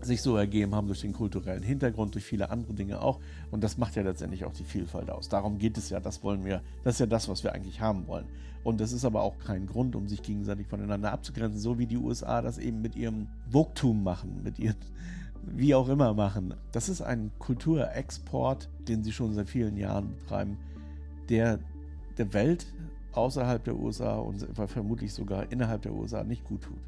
sich 0.03 0.23
so 0.23 0.37
ergeben 0.37 0.75
haben 0.75 0.87
durch 0.87 1.03
den 1.03 1.13
kulturellen 1.13 1.63
Hintergrund, 1.63 2.15
durch 2.15 2.25
viele 2.25 2.51
andere 2.51 2.75
Dinge 2.75 3.03
auch. 3.03 3.21
Und 3.51 3.63
das 3.63 3.77
macht 3.77 3.97
ja 3.97 4.03
letztendlich 4.03 4.45
auch 4.45 4.53
die 4.53 4.65
Vielfalt 4.65 5.11
aus. 5.11 5.29
Darum 5.29 5.59
geht 5.59 5.77
es 5.77 5.91
ja, 5.91 6.01
das 6.01 6.23
wollen 6.23 6.45
wir, 6.45 6.63
das 6.85 6.95
ist 6.95 7.01
ja 7.01 7.07
das, 7.07 7.29
was 7.29 7.45
wir 7.45 7.53
eigentlich 7.53 7.81
haben 7.81 8.07
wollen. 8.07 8.27
Und 8.63 8.81
das 8.81 8.93
ist 8.93 9.05
aber 9.05 9.23
auch 9.23 9.39
kein 9.39 9.67
Grund, 9.67 9.97
um 9.97 10.09
sich 10.09 10.23
gegenseitig 10.23 10.67
voneinander 10.67 11.13
abzugrenzen, 11.13 11.61
so 11.61 11.79
wie 11.79 11.87
die 11.87 11.97
USA 11.97 12.43
das 12.43 12.59
eben 12.59 12.81
mit 12.83 12.97
ihrem 12.97 13.29
Vogtum 13.51 14.03
machen, 14.03 14.43
mit 14.43 14.59
ihren, 14.59 14.77
wie 15.43 15.75
auch 15.75 15.89
immer 15.89 16.15
machen. 16.15 16.55
Das 16.73 16.89
ist 16.89 17.03
ein 17.03 17.31
Kulturexport, 17.39 18.69
den 18.89 19.03
sie 19.03 19.13
schon 19.13 19.35
seit 19.35 19.49
vielen 19.49 19.77
Jahren 19.77 20.15
betreiben, 20.17 20.59
der 21.29 21.59
der 22.21 22.33
Welt 22.35 22.67
außerhalb 23.13 23.65
der 23.65 23.77
USA 23.77 24.17
und 24.17 24.47
vermutlich 24.69 25.13
sogar 25.13 25.51
innerhalb 25.51 25.83
der 25.83 25.93
USA 25.93 26.23
nicht 26.23 26.45
gut 26.45 26.63
tut. 26.63 26.79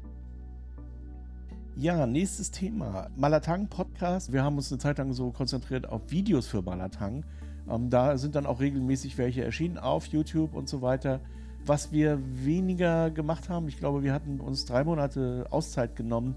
Ja, 1.75 2.05
nächstes 2.05 2.51
Thema. 2.51 3.09
Malatang 3.17 3.67
Podcast. 3.67 4.31
Wir 4.31 4.43
haben 4.43 4.57
uns 4.57 4.71
eine 4.71 4.79
Zeit 4.79 4.99
lang 4.99 5.11
so 5.11 5.31
konzentriert 5.31 5.89
auf 5.89 6.01
Videos 6.09 6.47
für 6.47 6.61
Malatang 6.61 7.25
Ähm, 7.67 7.89
da 7.89 8.17
sind 8.17 8.35
dann 8.35 8.45
auch 8.45 8.59
regelmäßig 8.59 9.17
welche 9.17 9.43
erschienen 9.43 9.77
auf 9.77 10.05
YouTube 10.07 10.53
und 10.53 10.69
so 10.69 10.81
weiter. 10.81 11.19
Was 11.65 11.91
wir 11.91 12.19
weniger 12.45 13.09
gemacht 13.09 13.49
haben, 13.49 13.67
ich 13.69 13.77
glaube, 13.77 14.03
wir 14.03 14.13
hatten 14.13 14.39
uns 14.39 14.65
drei 14.65 14.83
Monate 14.83 15.47
Auszeit 15.49 15.95
genommen, 15.95 16.35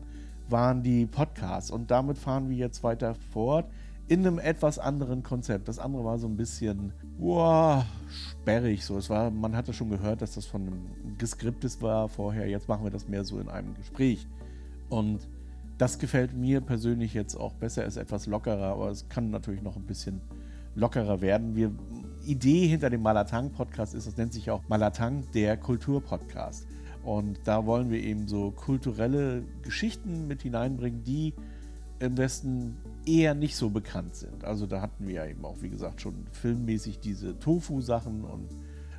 waren 0.48 0.82
die 0.82 1.04
Podcasts. 1.04 1.70
Und 1.70 1.90
damit 1.90 2.16
fahren 2.16 2.48
wir 2.48 2.56
jetzt 2.56 2.82
weiter 2.82 3.14
fort 3.32 3.66
in 4.08 4.26
einem 4.26 4.38
etwas 4.38 4.78
anderen 4.78 5.22
Konzept. 5.22 5.68
Das 5.68 5.78
andere 5.78 6.04
war 6.04 6.18
so 6.18 6.26
ein 6.26 6.36
bisschen 6.36 6.92
wow, 7.18 7.84
sperrig. 8.08 8.84
So. 8.84 8.96
Es 8.98 9.10
war, 9.10 9.30
man 9.30 9.56
hatte 9.56 9.72
schon 9.72 9.90
gehört, 9.90 10.22
dass 10.22 10.34
das 10.34 10.46
von 10.46 10.62
einem 10.62 11.18
Geskriptes 11.18 11.82
war 11.82 12.08
vorher. 12.08 12.48
Jetzt 12.48 12.68
machen 12.68 12.84
wir 12.84 12.90
das 12.90 13.08
mehr 13.08 13.24
so 13.24 13.40
in 13.40 13.48
einem 13.48 13.74
Gespräch. 13.74 14.26
Und 14.88 15.26
das 15.78 15.98
gefällt 15.98 16.34
mir 16.34 16.60
persönlich 16.60 17.14
jetzt 17.14 17.34
auch 17.34 17.52
besser, 17.54 17.84
ist 17.84 17.96
etwas 17.96 18.26
lockerer, 18.26 18.68
aber 18.68 18.90
es 18.90 19.08
kann 19.08 19.30
natürlich 19.30 19.62
noch 19.62 19.76
ein 19.76 19.82
bisschen 19.82 20.20
lockerer 20.74 21.20
werden. 21.20 21.56
Wir, 21.56 21.72
Idee 22.24 22.66
hinter 22.66 22.90
dem 22.90 23.02
Malatang-Podcast 23.02 23.94
ist, 23.94 24.06
das 24.06 24.16
nennt 24.16 24.32
sich 24.32 24.50
auch 24.50 24.62
Malatang, 24.68 25.24
der 25.34 25.56
Kultur-Podcast. 25.56 26.66
Und 27.04 27.38
da 27.44 27.66
wollen 27.66 27.90
wir 27.90 28.02
eben 28.02 28.26
so 28.26 28.50
kulturelle 28.50 29.44
Geschichten 29.62 30.26
mit 30.26 30.42
hineinbringen, 30.42 31.04
die 31.04 31.34
im 32.00 32.16
Westen 32.16 32.76
eher 33.06 33.34
nicht 33.34 33.56
so 33.56 33.70
bekannt 33.70 34.16
sind. 34.16 34.44
Also 34.44 34.66
da 34.66 34.80
hatten 34.80 35.06
wir 35.06 35.14
ja 35.14 35.26
eben 35.26 35.44
auch, 35.44 35.62
wie 35.62 35.70
gesagt, 35.70 36.00
schon 36.00 36.26
filmmäßig 36.32 36.98
diese 36.98 37.38
Tofu-Sachen 37.38 38.24
und 38.24 38.48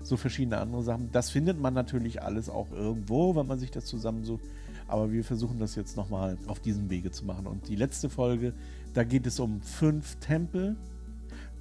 so 0.01 0.15
verschiedene 0.15 0.57
andere 0.57 0.81
Sachen. 0.83 1.11
Das 1.11 1.29
findet 1.29 1.59
man 1.59 1.73
natürlich 1.73 2.23
alles 2.23 2.49
auch 2.49 2.71
irgendwo, 2.71 3.35
wenn 3.35 3.45
man 3.45 3.59
sich 3.59 3.71
das 3.71 3.85
zusammensucht. 3.85 4.43
Aber 4.87 5.11
wir 5.11 5.23
versuchen 5.25 5.59
das 5.59 5.75
jetzt 5.75 5.97
nochmal 5.97 6.37
auf 6.47 6.61
diesem 6.61 6.89
Wege 6.89 7.11
zu 7.11 7.25
machen. 7.25 7.45
Und 7.45 7.67
die 7.67 7.75
letzte 7.75 8.09
Folge, 8.09 8.53
da 8.93 9.03
geht 9.03 9.27
es 9.27 9.39
um 9.39 9.61
fünf 9.61 10.15
Tempel. 10.15 10.77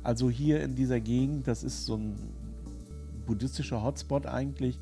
Also 0.04 0.30
hier 0.30 0.62
in 0.62 0.76
dieser 0.76 1.00
Gegend, 1.00 1.48
das 1.48 1.64
ist 1.64 1.84
so 1.84 1.96
ein 1.96 2.16
buddhistischer 3.26 3.82
Hotspot 3.82 4.26
eigentlich, 4.26 4.78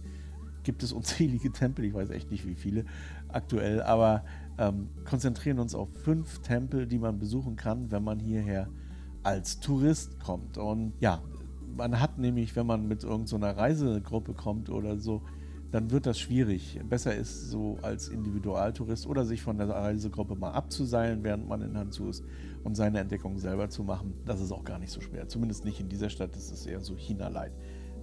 gibt 0.63 0.83
es 0.83 0.93
unzählige 0.93 1.51
Tempel. 1.53 1.87
Ich 1.87 1.95
weiß 1.95 2.11
echt 2.11 2.31
nicht, 2.31 2.47
wie 2.47 2.55
viele 2.55 2.85
aktuell, 3.29 3.83
aber 3.83 4.25
ähm, 4.59 4.89
konzentrieren 5.05 5.59
uns 5.59 5.75
auf 5.75 5.89
fünf 6.03 6.41
Tempel, 6.41 6.87
die 6.87 6.99
man 6.99 7.19
besuchen 7.19 7.57
kann, 7.57 7.91
wenn 7.91 8.05
man 8.05 8.21
hierher 8.21 8.69
als 9.23 9.61
Tourist 9.61 10.21
kommt. 10.21 10.59
Und 10.59 10.93
ja, 11.01 11.23
man 11.77 12.01
hat 12.01 12.19
nämlich, 12.19 12.55
wenn 12.57 12.67
man 12.67 12.87
mit 12.87 13.05
irgendeiner 13.05 13.55
so 13.55 13.61
Reisegruppe 13.61 14.35
kommt 14.35 14.71
oder 14.71 14.99
so, 14.99 15.23
dann 15.75 15.91
wird 15.91 16.07
das 16.07 16.21
schwierig. 16.21 16.81
Besser 16.89 17.17
ist 17.17 17.51
so 17.51 17.79
als 17.83 18.09
Individualtourist 18.09 19.09
oder 19.09 19.25
sich 19.25 19.43
von 19.43 19.59
der 19.59 19.69
Reisegruppe 19.69 20.37
mal 20.37 20.53
abzuseilen, 20.53 21.25
während 21.25 21.49
man 21.49 21.63
in 21.63 21.77
Hanzu 21.77 22.09
ist 22.09 22.23
und 22.63 22.77
seine 22.77 23.01
Entdeckung 23.01 23.39
selber 23.39 23.69
zu 23.69 23.83
machen. 23.83 24.15
Das 24.25 24.41
ist 24.41 24.53
auch 24.53 24.63
gar 24.63 24.79
nicht 24.79 24.93
so 24.93 25.01
schwer. 25.01 25.27
Zumindest 25.27 25.65
nicht 25.65 25.81
in 25.81 25.89
dieser 25.89 26.11
Stadt. 26.11 26.37
Das 26.37 26.53
ist 26.53 26.67
eher 26.67 26.81
so 26.81 26.95
China-Light. 26.95 27.53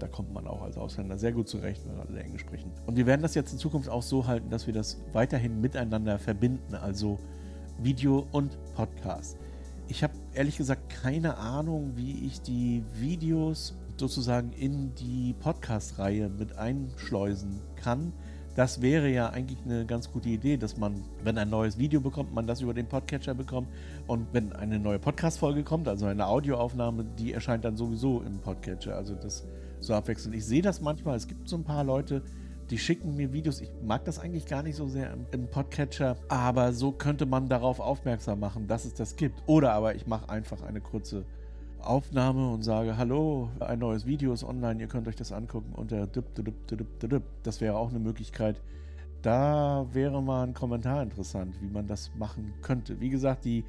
Da 0.01 0.07
kommt 0.07 0.33
man 0.33 0.47
auch 0.47 0.63
als 0.63 0.77
Ausländer 0.77 1.15
sehr 1.19 1.31
gut 1.31 1.47
zurecht, 1.47 1.83
wenn 1.87 1.99
alle 1.99 2.23
Englisch 2.23 2.41
sprechen. 2.41 2.71
Und 2.87 2.95
wir 2.95 3.05
werden 3.05 3.21
das 3.21 3.35
jetzt 3.35 3.53
in 3.53 3.59
Zukunft 3.59 3.87
auch 3.87 4.01
so 4.01 4.25
halten, 4.25 4.49
dass 4.49 4.65
wir 4.65 4.73
das 4.73 4.99
weiterhin 5.13 5.61
miteinander 5.61 6.17
verbinden, 6.17 6.73
also 6.73 7.19
Video 7.77 8.25
und 8.31 8.57
Podcast. 8.73 9.37
Ich 9.87 10.03
habe 10.03 10.13
ehrlich 10.33 10.57
gesagt 10.57 10.89
keine 10.89 11.37
Ahnung, 11.37 11.91
wie 11.95 12.25
ich 12.25 12.41
die 12.41 12.83
Videos 12.95 13.75
sozusagen 13.97 14.53
in 14.53 14.95
die 14.95 15.35
Podcast-Reihe 15.39 16.29
mit 16.29 16.57
einschleusen 16.57 17.61
kann. 17.75 18.11
Das 18.55 18.81
wäre 18.81 19.07
ja 19.07 19.29
eigentlich 19.29 19.59
eine 19.65 19.85
ganz 19.85 20.11
gute 20.11 20.29
Idee, 20.29 20.57
dass 20.57 20.77
man, 20.77 21.03
wenn 21.23 21.37
ein 21.37 21.51
neues 21.51 21.77
Video 21.77 22.01
bekommt, 22.01 22.33
man 22.33 22.47
das 22.47 22.61
über 22.61 22.73
den 22.73 22.87
Podcatcher 22.87 23.35
bekommt. 23.35 23.67
Und 24.07 24.25
wenn 24.33 24.51
eine 24.53 24.79
neue 24.79 24.97
Podcast-Folge 24.97 25.63
kommt, 25.63 25.87
also 25.87 26.07
eine 26.07 26.25
Audioaufnahme, 26.25 27.05
die 27.19 27.33
erscheint 27.33 27.65
dann 27.65 27.77
sowieso 27.77 28.21
im 28.21 28.39
Podcatcher. 28.39 28.95
Also 28.95 29.13
das 29.13 29.45
so 29.81 29.93
abwechselnd. 29.93 30.35
Ich 30.35 30.45
sehe 30.45 30.61
das 30.61 30.81
manchmal. 30.81 31.17
Es 31.17 31.27
gibt 31.27 31.49
so 31.49 31.57
ein 31.57 31.63
paar 31.63 31.83
Leute, 31.83 32.23
die 32.69 32.77
schicken 32.77 33.15
mir 33.15 33.33
Videos. 33.33 33.59
Ich 33.59 33.69
mag 33.83 34.05
das 34.05 34.19
eigentlich 34.19 34.45
gar 34.45 34.63
nicht 34.63 34.75
so 34.75 34.87
sehr 34.87 35.11
im, 35.11 35.25
im 35.31 35.47
Podcatcher, 35.47 36.15
aber 36.29 36.71
so 36.71 36.91
könnte 36.91 37.25
man 37.25 37.49
darauf 37.49 37.79
aufmerksam 37.79 38.39
machen, 38.39 38.67
dass 38.67 38.85
es 38.85 38.93
das 38.93 39.15
gibt. 39.15 39.43
Oder 39.45 39.73
aber 39.73 39.95
ich 39.95 40.07
mache 40.07 40.29
einfach 40.29 40.61
eine 40.61 40.79
kurze 40.79 41.25
Aufnahme 41.79 42.49
und 42.51 42.61
sage, 42.63 42.95
hallo, 42.95 43.49
ein 43.59 43.79
neues 43.79 44.05
Video 44.05 44.33
ist 44.33 44.43
online, 44.43 44.79
ihr 44.79 44.87
könnt 44.87 45.07
euch 45.07 45.15
das 45.15 45.31
angucken 45.31 45.73
unter 45.73 46.07
Das 47.43 47.59
wäre 47.59 47.75
auch 47.75 47.89
eine 47.89 47.99
Möglichkeit. 47.99 48.61
Da 49.21 49.85
wäre 49.91 50.21
mal 50.23 50.47
ein 50.47 50.53
Kommentar 50.53 51.03
interessant, 51.03 51.55
wie 51.61 51.69
man 51.69 51.87
das 51.87 52.11
machen 52.15 52.53
könnte. 52.61 52.99
Wie 52.99 53.09
gesagt, 53.09 53.45
die 53.45 53.63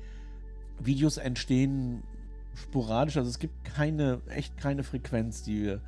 Videos 0.79 1.17
entstehen 1.17 2.03
sporadisch, 2.55 3.17
also 3.17 3.29
es 3.29 3.39
gibt 3.39 3.65
keine, 3.65 4.21
echt 4.29 4.57
keine 4.57 4.83
Frequenz, 4.83 5.43
die 5.43 5.63
wir 5.63 5.81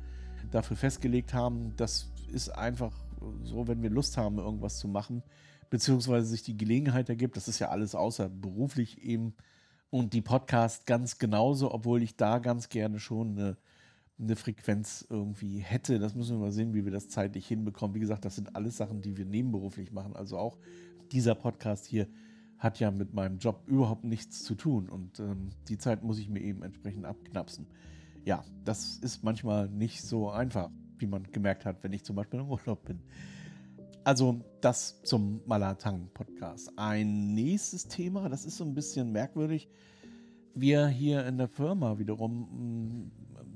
dafür 0.51 0.77
festgelegt 0.77 1.33
haben. 1.33 1.73
Das 1.77 2.11
ist 2.31 2.49
einfach 2.49 2.93
so, 3.43 3.67
wenn 3.67 3.81
wir 3.81 3.89
Lust 3.89 4.17
haben, 4.17 4.37
irgendwas 4.37 4.77
zu 4.77 4.87
machen, 4.87 5.23
beziehungsweise 5.69 6.27
sich 6.27 6.43
die 6.43 6.57
Gelegenheit 6.57 7.09
ergibt. 7.09 7.37
Das 7.37 7.47
ist 7.47 7.59
ja 7.59 7.69
alles 7.69 7.95
außer 7.95 8.29
beruflich 8.29 9.01
eben 9.03 9.33
und 9.89 10.13
die 10.13 10.21
Podcast 10.21 10.85
ganz 10.85 11.19
genauso, 11.19 11.73
obwohl 11.73 12.03
ich 12.03 12.15
da 12.15 12.39
ganz 12.39 12.69
gerne 12.69 12.99
schon 12.99 13.31
eine, 13.31 13.57
eine 14.19 14.35
Frequenz 14.35 15.05
irgendwie 15.09 15.59
hätte. 15.59 15.99
Das 15.99 16.15
müssen 16.15 16.37
wir 16.37 16.45
mal 16.45 16.51
sehen, 16.51 16.73
wie 16.73 16.85
wir 16.85 16.91
das 16.91 17.07
zeitlich 17.09 17.47
hinbekommen. 17.47 17.95
Wie 17.95 17.99
gesagt, 17.99 18.25
das 18.25 18.35
sind 18.35 18.55
alles 18.55 18.77
Sachen, 18.77 19.01
die 19.01 19.15
wir 19.17 19.25
nebenberuflich 19.25 19.91
machen. 19.91 20.15
Also 20.15 20.37
auch 20.37 20.57
dieser 21.11 21.35
Podcast 21.35 21.85
hier 21.85 22.07
hat 22.57 22.79
ja 22.79 22.91
mit 22.91 23.13
meinem 23.13 23.37
Job 23.37 23.63
überhaupt 23.67 24.03
nichts 24.03 24.43
zu 24.43 24.55
tun 24.55 24.89
und 24.89 25.19
ähm, 25.19 25.49
die 25.67 25.77
Zeit 25.77 26.03
muss 26.03 26.19
ich 26.19 26.29
mir 26.29 26.41
eben 26.41 26.63
entsprechend 26.63 27.05
abknapsen. 27.05 27.67
Ja, 28.25 28.43
das 28.63 28.97
ist 28.97 29.23
manchmal 29.23 29.69
nicht 29.69 30.01
so 30.01 30.31
einfach, 30.31 30.71
wie 30.97 31.05
man 31.05 31.23
gemerkt 31.31 31.63
hat, 31.63 31.83
wenn 31.83 31.93
ich 31.93 32.03
zum 32.03 32.15
Beispiel 32.15 32.39
im 32.39 32.49
Urlaub 32.49 32.83
bin. 32.83 32.99
Also 34.03 34.41
das 34.61 35.01
zum 35.03 35.41
Malatang-Podcast. 35.45 36.71
Ein 36.75 37.35
nächstes 37.35 37.87
Thema, 37.87 38.27
das 38.27 38.45
ist 38.45 38.57
so 38.57 38.63
ein 38.63 38.73
bisschen 38.73 39.11
merkwürdig. 39.11 39.69
Wir 40.55 40.87
hier 40.87 41.25
in 41.27 41.37
der 41.37 41.47
Firma 41.47 41.99
wiederum 41.99 43.11
mm, 43.11 43.11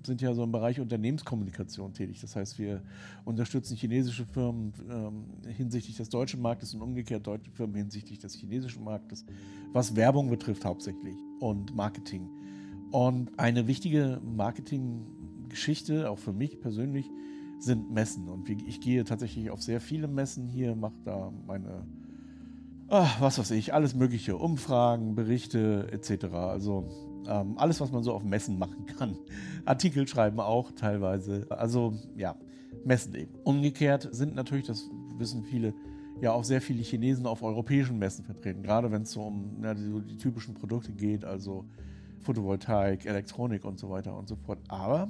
sind 0.06 0.22
ja 0.22 0.34
so 0.34 0.44
im 0.44 0.52
Bereich 0.52 0.80
Unternehmenskommunikation 0.80 1.94
tätig. 1.94 2.22
Das 2.22 2.36
heißt, 2.36 2.60
wir 2.60 2.84
unterstützen 3.26 3.76
chinesische 3.76 4.26
Firmen 4.26 4.74
ähm, 4.90 5.26
hinsichtlich 5.52 5.98
des 5.98 6.10
deutschen 6.10 6.42
Marktes 6.42 6.76
und 6.76 6.82
umgekehrt 6.82 7.26
deutsche 7.26 7.50
Firmen 7.52 7.76
hinsichtlich 7.76 8.20
des 8.20 8.36
chinesischen 8.36 8.84
Marktes, 8.84 9.26
was 9.74 9.96
Werbung 9.96 10.30
betrifft 10.30 10.64
hauptsächlich 10.64 11.16
und 11.40 11.76
Marketing. 11.76 12.30
Und 12.92 13.38
eine 13.38 13.68
wichtige 13.68 14.20
Marketinggeschichte, 14.24 16.10
auch 16.10 16.18
für 16.18 16.34
mich 16.34 16.60
persönlich, 16.60 17.10
sind 17.60 17.92
Messen. 17.92 18.30
Und 18.30 18.50
ich 18.50 18.80
gehe 18.82 19.04
tatsächlich 19.04 19.52
auf 19.52 19.62
sehr 19.62 19.82
viele 19.82 20.08
Messen 20.08 20.48
hier, 20.48 20.76
mache 20.76 20.96
da 21.04 21.32
meine, 21.46 21.86
ach, 22.88 23.22
was 23.22 23.38
weiß 23.38 23.52
ich, 23.52 23.74
alles 23.74 23.96
mögliche, 23.96 24.38
Umfragen, 24.38 25.14
Berichte 25.16 25.88
etc. 25.92 26.26
Also 26.34 26.86
ähm, 27.28 27.58
alles, 27.58 27.82
was 27.82 27.92
man 27.92 28.04
so 28.04 28.14
auf 28.14 28.24
Messen 28.24 28.58
machen 28.58 28.86
kann. 28.86 29.18
Artikel 29.66 30.08
schreiben 30.08 30.40
auch 30.40 30.72
teilweise. 30.72 31.46
Also 31.50 31.94
ja, 32.16 32.36
Messen 32.86 33.14
eben. 33.16 33.36
Umgekehrt 33.44 34.08
sind 34.12 34.36
natürlich, 34.36 34.66
das 34.66 34.90
wissen 35.18 35.44
viele, 35.44 35.74
ja 36.22 36.32
auch 36.32 36.44
sehr 36.44 36.62
viele 36.62 36.82
Chinesen 36.82 37.28
auf 37.28 37.44
europäischen 37.44 38.00
Messen 38.00 38.24
vertreten. 38.24 38.64
Gerade 38.64 38.92
wenn 38.92 39.04
es 39.04 39.12
so 39.12 39.24
um 39.24 39.58
na, 39.60 39.74
die, 39.74 40.02
die 40.08 40.18
typischen 40.18 40.54
Produkte 40.54 40.94
geht, 40.94 41.26
also 41.26 41.66
Photovoltaik, 42.22 43.06
Elektronik 43.06 43.66
und 43.66 43.80
so 43.80 43.90
weiter 43.90 44.18
und 44.18 44.28
so 44.28 44.36
fort. 44.36 44.60
Aber 44.68 45.10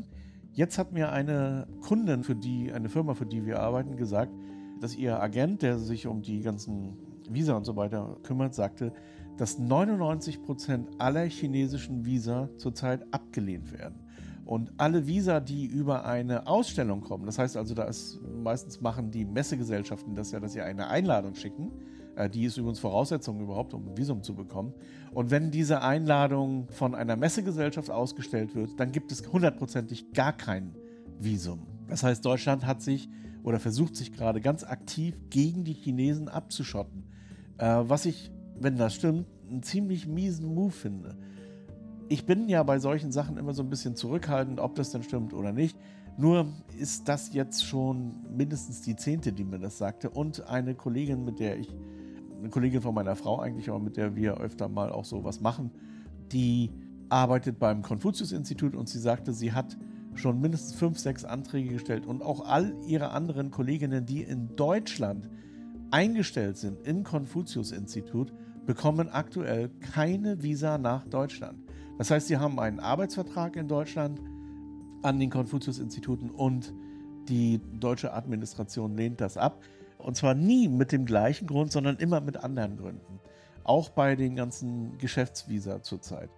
Jetzt 0.54 0.78
hat 0.78 0.92
mir 0.92 1.12
eine 1.12 1.68
Kundin, 1.82 2.24
für 2.24 2.36
die, 2.36 2.72
eine 2.72 2.90
Firma, 2.90 3.14
für 3.14 3.26
die 3.26 3.46
wir 3.46 3.60
arbeiten, 3.60 3.96
gesagt, 3.96 4.34
dass 4.82 4.96
ihr 4.96 5.22
Agent, 5.22 5.62
der 5.62 5.78
sich 5.78 6.08
um 6.08 6.22
die 6.22 6.42
ganzen 6.42 6.98
Visa 7.30 7.56
und 7.56 7.66
so 7.66 7.76
weiter 7.76 8.18
kümmert, 8.24 8.56
sagte, 8.56 8.92
dass 9.38 9.60
99 9.60 10.42
Prozent 10.44 10.90
aller 10.98 11.26
chinesischen 11.26 12.06
Visa 12.06 12.50
zurzeit 12.58 13.06
abgelehnt 13.14 13.72
werden. 13.72 14.00
Und 14.46 14.72
alle 14.78 15.06
Visa, 15.06 15.40
die 15.40 15.66
über 15.66 16.06
eine 16.06 16.48
Ausstellung 16.48 17.02
kommen, 17.02 17.26
das 17.26 17.38
heißt 17.38 17.56
also, 17.56 17.76
da 17.76 17.84
ist 17.84 18.20
meistens 18.44 18.82
machen 18.82 19.12
die 19.12 19.26
Messegesellschaften 19.26 20.16
das 20.16 20.32
ja, 20.32 20.40
dass 20.40 20.54
sie 20.54 20.62
eine 20.62 20.88
Einladung 20.88 21.36
schicken 21.36 21.72
äh, 22.20 22.30
die 22.30 22.44
ist 22.44 22.58
übrigens 22.58 22.80
Voraussetzung 22.80 23.40
überhaupt, 23.40 23.74
um 23.74 23.88
ein 23.88 23.98
Visum 23.98 24.22
zu 24.22 24.36
bekommen. 24.36 24.74
Und 25.14 25.32
wenn 25.32 25.52
diese 25.52 25.82
Einladung 25.82 26.68
von 26.70 26.96
einer 26.96 27.16
Messegesellschaft 27.16 27.90
ausgestellt 27.90 28.56
wird, 28.56 28.80
dann 28.80 28.92
gibt 28.92 29.12
es 29.12 29.32
hundertprozentig 29.32 30.14
gar 30.14 30.34
kein 30.34 30.76
Visum. 31.20 31.68
Das 31.88 32.04
heißt, 32.04 32.24
Deutschland 32.24 32.66
hat 32.66 32.82
sich 32.82 33.10
oder 33.44 33.60
versucht 33.60 33.96
sich 33.96 34.14
gerade 34.14 34.42
ganz 34.42 34.64
aktiv 34.64 35.16
gegen 35.30 35.64
die 35.64 35.74
Chinesen 35.74 36.28
abzuschotten. 36.28 37.04
Äh, 37.58 37.66
was 37.66 38.06
ich, 38.06 38.32
wenn 38.60 38.78
das 38.78 38.94
stimmt, 38.96 39.26
einen 39.50 39.64
ziemlich 39.64 40.08
miesen 40.08 40.54
Move 40.54 40.72
finde. 40.72 41.18
Ich 42.08 42.26
bin 42.26 42.50
ja 42.50 42.64
bei 42.64 42.80
solchen 42.80 43.12
Sachen 43.12 43.38
immer 43.38 43.54
so 43.54 43.64
ein 43.64 43.70
bisschen 43.70 43.96
zurückhaltend, 43.96 44.60
ob 44.60 44.76
das 44.76 44.92
denn 44.92 45.04
stimmt 45.04 45.34
oder 45.34 45.52
nicht. 45.52 45.78
Nur 46.18 46.48
ist 46.78 47.08
das 47.08 47.34
jetzt 47.34 47.66
schon 47.66 48.26
mindestens 48.36 48.82
die 48.82 48.96
zehnte, 48.96 49.32
die 49.32 49.44
mir 49.44 49.60
das 49.60 49.78
sagte. 49.78 50.10
Und 50.10 50.48
eine 50.48 50.76
Kollegin, 50.76 51.24
mit 51.24 51.40
der 51.40 51.58
ich 51.58 51.70
eine 52.40 52.50
Kollegin 52.50 52.82
von 52.82 52.94
meiner 52.94 53.16
Frau 53.16 53.40
eigentlich, 53.40 53.70
aber 53.70 53.80
mit 53.80 53.98
der 53.98 54.16
wir 54.16 54.38
öfter 54.38 54.70
mal 54.70 54.92
auch 54.92 55.06
so 55.06 55.24
was 55.24 55.42
machen, 55.42 55.72
die 56.32 56.72
arbeitet 57.10 57.60
beim 57.60 57.82
Konfuzius-Institut 57.82 58.76
und 58.76 58.88
sie 58.88 59.00
sagte, 59.00 59.34
sie 59.34 59.54
hat 59.54 59.78
schon 60.16 60.40
mindestens 60.42 60.76
fünf, 60.76 61.00
sechs 61.00 61.26
Anträge 61.26 61.74
gestellt 61.74 62.06
und 62.06 62.22
auch 62.22 62.46
all 62.46 62.76
ihre 62.86 63.12
anderen 63.12 63.52
Kolleginnen, 63.52 64.06
die 64.06 64.22
in 64.22 64.56
Deutschland 64.56 65.30
eingestellt 65.92 66.58
sind 66.58 66.86
im 66.86 67.04
Konfuzius-Institut, 67.04 68.34
bekommen 68.66 69.10
aktuell 69.10 69.70
keine 69.80 70.44
Visa 70.44 70.78
nach 70.78 71.06
Deutschland. 71.06 71.60
Das 71.98 72.12
heißt, 72.12 72.28
sie 72.28 72.38
haben 72.38 72.60
einen 72.60 72.80
Arbeitsvertrag 72.80 73.56
in 73.56 73.68
Deutschland 73.68 74.22
an 75.02 75.20
den 75.20 75.30
Konfuzius-Instituten 75.30 76.30
und 76.30 76.74
die 77.28 77.60
deutsche 77.80 78.14
Administration 78.14 78.96
lehnt 78.96 79.22
das 79.22 79.38
ab. 79.38 79.62
Und 80.00 80.16
zwar 80.16 80.34
nie 80.34 80.68
mit 80.68 80.92
dem 80.92 81.06
gleichen 81.06 81.46
Grund, 81.46 81.72
sondern 81.72 81.98
immer 81.98 82.22
mit 82.22 82.38
anderen 82.38 82.78
Gründen. 82.78 83.20
Auch 83.64 83.90
bei 83.90 84.16
den 84.16 84.36
ganzen 84.36 84.98
Geschäftsvisa 84.98 85.84
zurzeit. 85.84 86.30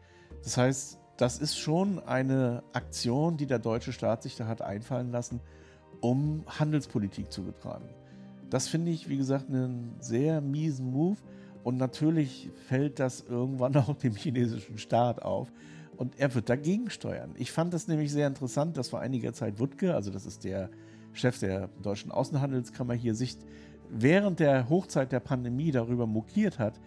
Das 0.44 0.58
heißt, 0.58 1.00
das 1.18 1.38
ist 1.38 1.58
schon 1.58 2.00
eine 2.00 2.64
Aktion, 2.74 3.38
die 3.38 3.46
der 3.46 3.60
deutsche 3.60 3.94
Staat 3.94 4.24
sich 4.24 4.36
da 4.36 4.48
hat 4.48 4.62
einfallen 4.62 5.12
lassen, 5.12 5.40
um 6.00 6.44
Handelspolitik 6.48 7.32
zu 7.32 7.44
betreiben. 7.44 7.90
Das 8.50 8.68
finde 8.68 8.92
ich, 8.92 9.08
wie 9.08 9.18
gesagt, 9.18 9.50
einen 9.50 9.96
sehr 10.00 10.42
miesen 10.42 10.92
Move. 10.92 11.18
Und 11.64 11.78
natürlich 11.78 12.50
fällt 12.68 13.00
das 13.00 13.22
irgendwann 13.22 13.76
auch 13.78 13.96
dem 13.96 14.16
chinesischen 14.16 14.80
Staat 14.80 15.22
auf. 15.22 15.52
Und 15.96 16.20
er 16.20 16.34
wird 16.34 16.50
dagegen 16.50 16.90
steuern. 16.90 17.36
Ich 17.38 17.52
fand 17.52 17.74
das 17.74 17.88
nämlich 17.88 18.12
sehr 18.12 18.26
interessant, 18.26 18.76
dass 18.76 18.90
vor 18.90 19.00
einiger 19.00 19.34
Zeit 19.34 19.60
Wuttke, 19.60 19.94
also 19.94 20.10
das 20.10 20.26
ist 20.26 20.44
der 20.44 20.72
Chef 21.14 21.40
der 21.40 21.68
deutschen 21.82 22.12
Außenhandelskammer 22.12 22.94
hier, 22.94 23.16
sich 23.16 23.38
während 23.90 24.40
der 24.40 24.70
Hochzeit 24.70 25.12
der 25.12 25.20
Pandemie 25.20 25.72
darüber 25.72 26.08
mokiert 26.08 26.60
hat, 26.60 26.80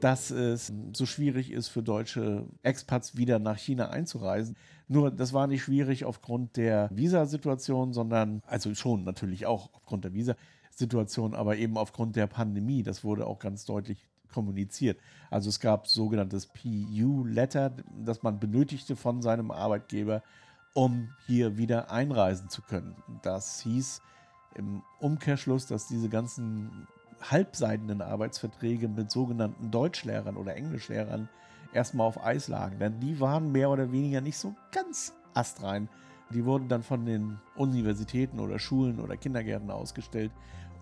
dass 0.00 0.30
es 0.32 0.72
so 0.92 1.06
schwierig 1.06 1.52
ist 1.52 1.68
für 1.68 1.82
deutsche 1.82 2.46
Expats 2.62 3.16
wieder 3.16 3.38
nach 3.38 3.56
China 3.56 3.90
einzureisen. 3.90 4.56
Nur 4.88 5.12
das 5.12 5.32
war 5.32 5.46
nicht 5.46 5.62
schwierig 5.62 6.04
aufgrund 6.04 6.56
der 6.56 6.90
Visasituation, 6.92 7.92
sondern, 7.92 8.42
also 8.46 8.74
schon 8.74 9.04
natürlich 9.04 9.46
auch 9.46 9.70
aufgrund 9.74 10.04
der 10.04 10.12
Visasituation, 10.12 11.34
aber 11.34 11.56
eben 11.56 11.78
aufgrund 11.78 12.16
der 12.16 12.26
Pandemie. 12.26 12.82
Das 12.82 13.04
wurde 13.04 13.26
auch 13.26 13.38
ganz 13.38 13.64
deutlich 13.64 14.08
kommuniziert. 14.32 14.98
Also 15.30 15.50
es 15.50 15.60
gab 15.60 15.86
sogenanntes 15.86 16.46
PU-Letter, 16.46 17.72
das 18.04 18.24
man 18.24 18.40
benötigte 18.40 18.96
von 18.96 19.22
seinem 19.22 19.52
Arbeitgeber, 19.52 20.22
um 20.74 21.10
hier 21.26 21.56
wieder 21.56 21.90
einreisen 21.90 22.48
zu 22.48 22.62
können. 22.62 22.96
Das 23.22 23.60
hieß 23.60 24.00
im 24.54 24.82
Umkehrschluss, 25.00 25.66
dass 25.66 25.86
diese 25.86 26.08
ganzen 26.08 26.86
halbseidenen 27.30 28.02
Arbeitsverträge 28.02 28.88
mit 28.88 29.10
sogenannten 29.10 29.70
Deutschlehrern 29.70 30.36
oder 30.36 30.56
Englischlehrern 30.56 31.28
erstmal 31.72 32.06
auf 32.06 32.22
Eis 32.24 32.48
lagen. 32.48 32.78
Denn 32.78 33.00
die 33.00 33.20
waren 33.20 33.52
mehr 33.52 33.70
oder 33.70 33.92
weniger 33.92 34.20
nicht 34.20 34.38
so 34.38 34.54
ganz 34.72 35.14
astrein. 35.34 35.88
Die 36.30 36.44
wurden 36.44 36.68
dann 36.68 36.82
von 36.82 37.04
den 37.04 37.38
Universitäten 37.56 38.40
oder 38.40 38.58
Schulen 38.58 39.00
oder 39.00 39.16
Kindergärten 39.16 39.70
ausgestellt, 39.70 40.32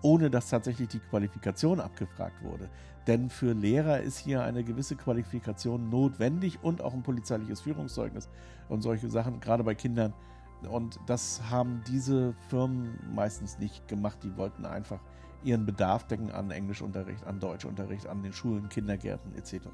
ohne 0.01 0.29
dass 0.29 0.49
tatsächlich 0.49 0.89
die 0.89 0.99
Qualifikation 0.99 1.79
abgefragt 1.79 2.41
wurde. 2.43 2.69
Denn 3.07 3.29
für 3.29 3.53
Lehrer 3.53 4.01
ist 4.01 4.19
hier 4.19 4.43
eine 4.43 4.63
gewisse 4.63 4.95
Qualifikation 4.95 5.89
notwendig 5.89 6.59
und 6.61 6.81
auch 6.81 6.93
ein 6.93 7.03
polizeiliches 7.03 7.61
Führungszeugnis 7.61 8.29
und 8.69 8.81
solche 8.81 9.09
Sachen, 9.09 9.39
gerade 9.39 9.63
bei 9.63 9.75
Kindern. 9.75 10.13
Und 10.69 10.99
das 11.07 11.41
haben 11.49 11.81
diese 11.87 12.33
Firmen 12.49 12.99
meistens 13.13 13.57
nicht 13.57 13.87
gemacht. 13.87 14.19
Die 14.23 14.37
wollten 14.37 14.65
einfach 14.65 14.99
ihren 15.43 15.65
Bedarf 15.65 16.05
decken 16.05 16.31
an 16.31 16.51
Englischunterricht, 16.51 17.25
an 17.25 17.39
Deutschunterricht, 17.39 18.05
an 18.05 18.21
den 18.21 18.33
Schulen, 18.33 18.69
Kindergärten 18.69 19.33
etc. 19.35 19.67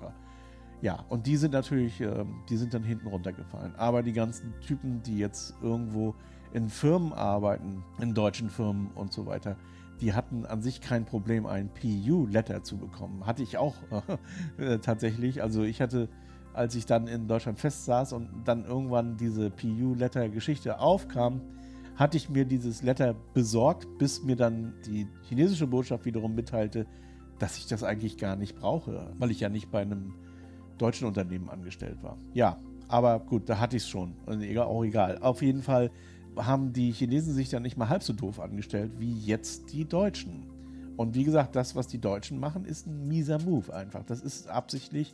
Ja, 0.82 1.04
und 1.10 1.28
die 1.28 1.38
sind 1.38 1.52
natürlich, 1.52 2.00
äh, 2.00 2.24
die 2.50 2.58
sind 2.58 2.74
dann 2.74 2.84
hinten 2.84 3.08
runtergefallen. 3.08 3.76
Aber 3.76 4.04
die 4.04 4.14
ganzen 4.14 4.54
Typen, 4.62 5.02
die 5.04 5.18
jetzt 5.18 5.56
irgendwo 5.62 6.16
in 6.54 6.70
Firmen 6.70 7.14
arbeiten, 7.14 7.84
in 8.00 8.14
deutschen 8.14 8.50
Firmen 8.50 8.92
und 8.96 9.12
so 9.12 9.26
weiter, 9.26 9.58
die 10.02 10.14
hatten 10.14 10.46
an 10.46 10.62
sich 10.62 10.82
kein 10.82 11.06
Problem, 11.06 11.46
ein 11.46 11.70
PU-Letter 11.70 12.64
zu 12.64 12.78
bekommen. 12.78 13.26
Hatte 13.26 13.44
ich 13.44 13.58
auch 13.58 13.76
äh, 14.58 14.78
tatsächlich. 14.80 15.42
Also 15.42 15.64
ich 15.64 15.82
hatte, 15.82 16.10
als 16.54 16.76
ich 16.76 16.86
dann 16.86 17.08
in 17.08 17.28
Deutschland 17.28 17.60
festsaß 17.60 18.14
und 18.14 18.30
dann 18.46 18.66
irgendwann 18.66 19.18
diese 19.18 19.50
PU-Letter-Geschichte 19.50 20.80
aufkam, 20.80 21.42
hatte 21.96 22.18
ich 22.18 22.30
mir 22.30 22.46
dieses 22.46 22.84
Letter 22.84 23.16
besorgt, 23.34 23.88
bis 23.98 24.24
mir 24.24 24.36
dann 24.36 24.74
die 24.86 25.08
chinesische 25.24 25.66
Botschaft 25.66 26.06
wiederum 26.06 26.36
mitteilte, 26.36 26.86
dass 27.40 27.58
ich 27.58 27.68
das 27.68 27.84
eigentlich 27.84 28.18
gar 28.18 28.36
nicht 28.36 28.56
brauche, 28.56 29.14
weil 29.18 29.32
ich 29.32 29.40
ja 29.40 29.50
nicht 29.50 29.72
bei 29.72 29.82
einem 29.82 30.14
deutschen 30.78 31.08
Unternehmen 31.08 31.50
angestellt 31.50 31.98
war. 32.04 32.18
Ja, 32.34 32.60
aber 32.88 33.20
gut, 33.20 33.50
da 33.50 33.60
hatte 33.60 33.78
ich 33.78 33.84
es 33.84 33.90
schon. 33.90 34.14
Auch 34.60 34.84
egal. 34.84 35.18
Auf 35.20 35.42
jeden 35.42 35.64
Fall 35.64 35.92
haben 36.38 36.74
die 36.74 36.92
Chinesen 36.92 37.34
sich 37.34 37.50
dann 37.50 37.64
nicht 37.64 37.78
mal 37.78 37.90
halb 37.90 38.04
so 38.04 38.14
doof 38.14 38.40
angestellt 38.40 38.92
wie 39.00 39.14
jetzt 39.14 39.74
die 39.74 39.86
Deutschen. 39.86 40.44
Und 40.96 41.14
wie 41.14 41.24
gesagt, 41.24 41.56
das, 41.56 41.76
was 41.76 41.88
die 41.88 42.00
Deutschen 42.00 42.40
machen, 42.40 42.66
ist 42.66 42.88
ein 42.88 43.08
mieser 43.08 43.40
Move 43.40 43.74
einfach. 43.74 44.04
Das 44.04 44.22
ist 44.22 44.48
absichtlich 44.48 45.14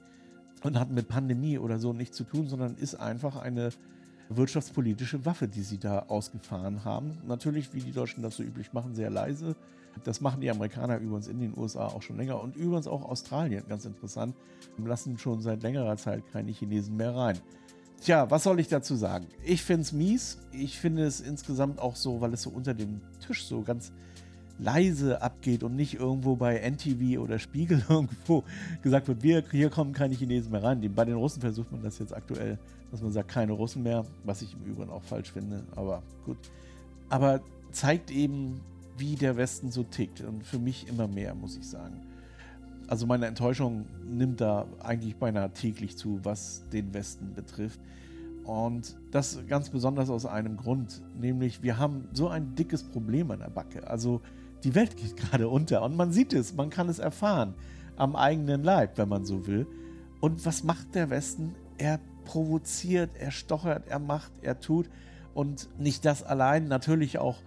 und 0.63 0.79
hat 0.79 0.89
mit 0.89 1.09
Pandemie 1.09 1.57
oder 1.57 1.77
so 1.77 1.93
nichts 1.93 2.15
zu 2.15 2.23
tun, 2.23 2.47
sondern 2.47 2.75
ist 2.75 2.95
einfach 2.95 3.35
eine 3.35 3.69
wirtschaftspolitische 4.29 5.25
Waffe, 5.25 5.47
die 5.47 5.61
sie 5.61 5.77
da 5.77 5.99
ausgefahren 6.07 6.85
haben. 6.85 7.17
Natürlich, 7.27 7.73
wie 7.73 7.81
die 7.81 7.91
Deutschen 7.91 8.23
das 8.23 8.37
so 8.37 8.43
üblich 8.43 8.71
machen, 8.73 8.95
sehr 8.95 9.09
leise. 9.09 9.55
Das 10.03 10.21
machen 10.21 10.41
die 10.41 10.49
Amerikaner 10.49 10.97
übrigens 10.97 11.27
in 11.27 11.39
den 11.39 11.55
USA 11.57 11.87
auch 11.87 12.01
schon 12.01 12.17
länger 12.17 12.41
und 12.41 12.55
übrigens 12.55 12.87
auch 12.87 13.03
Australien, 13.03 13.63
ganz 13.67 13.85
interessant, 13.85 14.35
lassen 14.77 15.17
schon 15.19 15.41
seit 15.41 15.61
längerer 15.61 15.97
Zeit 15.97 16.23
keine 16.31 16.51
Chinesen 16.51 16.95
mehr 16.95 17.15
rein. 17.15 17.39
Tja, 18.03 18.29
was 18.29 18.43
soll 18.43 18.59
ich 18.59 18.67
dazu 18.67 18.95
sagen? 18.95 19.27
Ich 19.45 19.63
finde 19.63 19.83
es 19.83 19.93
mies. 19.93 20.37
Ich 20.51 20.77
finde 20.77 21.05
es 21.05 21.21
insgesamt 21.21 21.79
auch 21.79 21.95
so, 21.95 22.19
weil 22.19 22.33
es 22.33 22.41
so 22.41 22.49
unter 22.49 22.73
dem 22.73 22.99
Tisch 23.25 23.45
so 23.45 23.61
ganz 23.61 23.93
leise 24.59 25.21
abgeht 25.21 25.63
und 25.63 25.77
nicht 25.77 25.93
irgendwo 25.93 26.35
bei 26.35 26.57
NTV 26.57 27.21
oder 27.21 27.39
Spiegel 27.39 27.81
irgendwo 27.89 28.43
gesagt 28.81 29.07
wird, 29.07 29.23
wir, 29.23 29.41
hier 29.49 29.69
kommen 29.69 29.93
keine 29.93 30.15
Chinesen 30.15 30.51
mehr 30.51 30.63
rein. 30.63 30.81
Bei 30.93 31.05
den 31.05 31.15
Russen 31.15 31.39
versucht 31.39 31.71
man 31.71 31.81
das 31.81 31.97
jetzt 31.97 32.13
aktuell, 32.13 32.59
dass 32.91 33.01
man 33.01 33.13
sagt, 33.13 33.29
keine 33.29 33.53
Russen 33.53 33.83
mehr, 33.83 34.05
was 34.25 34.41
ich 34.41 34.53
im 34.53 34.69
Übrigen 34.69 34.91
auch 34.91 35.03
falsch 35.03 35.31
finde, 35.31 35.63
aber 35.73 36.03
gut. 36.25 36.37
Aber 37.07 37.39
zeigt 37.71 38.11
eben, 38.11 38.59
wie 38.97 39.15
der 39.15 39.37
Westen 39.37 39.71
so 39.71 39.83
tickt 39.83 40.19
und 40.19 40.45
für 40.45 40.59
mich 40.59 40.89
immer 40.89 41.07
mehr, 41.07 41.33
muss 41.35 41.55
ich 41.55 41.69
sagen. 41.69 42.01
Also 42.87 43.05
meine 43.05 43.27
Enttäuschung 43.27 43.85
nimmt 44.05 44.41
da 44.41 44.65
eigentlich 44.79 45.15
beinahe 45.15 45.51
täglich 45.51 45.97
zu, 45.97 46.19
was 46.23 46.63
den 46.71 46.93
Westen 46.93 47.33
betrifft. 47.33 47.79
Und 48.43 48.97
das 49.11 49.39
ganz 49.47 49.69
besonders 49.69 50.09
aus 50.09 50.25
einem 50.25 50.57
Grund, 50.57 51.01
nämlich 51.19 51.63
wir 51.63 51.77
haben 51.77 52.09
so 52.13 52.27
ein 52.27 52.55
dickes 52.55 52.83
Problem 52.83 53.31
an 53.31 53.39
der 53.39 53.49
Backe. 53.49 53.87
Also 53.87 54.21
die 54.63 54.75
Welt 54.75 54.97
geht 54.97 55.15
gerade 55.15 55.47
unter 55.47 55.81
und 55.83 55.95
man 55.95 56.11
sieht 56.11 56.33
es, 56.33 56.53
man 56.53 56.69
kann 56.69 56.89
es 56.89 56.99
erfahren 56.99 57.55
am 57.95 58.15
eigenen 58.15 58.63
Leib, 58.63 58.97
wenn 58.97 59.07
man 59.07 59.25
so 59.25 59.47
will. 59.47 59.67
Und 60.19 60.45
was 60.45 60.63
macht 60.63 60.95
der 60.95 61.09
Westen? 61.09 61.55
Er 61.77 61.99
provoziert, 62.25 63.11
er 63.17 63.31
stochert, 63.31 63.87
er 63.87 63.99
macht, 63.99 64.31
er 64.41 64.59
tut. 64.59 64.89
Und 65.33 65.69
nicht 65.79 66.05
das 66.05 66.23
allein, 66.23 66.67
natürlich 66.67 67.19
auch 67.19 67.37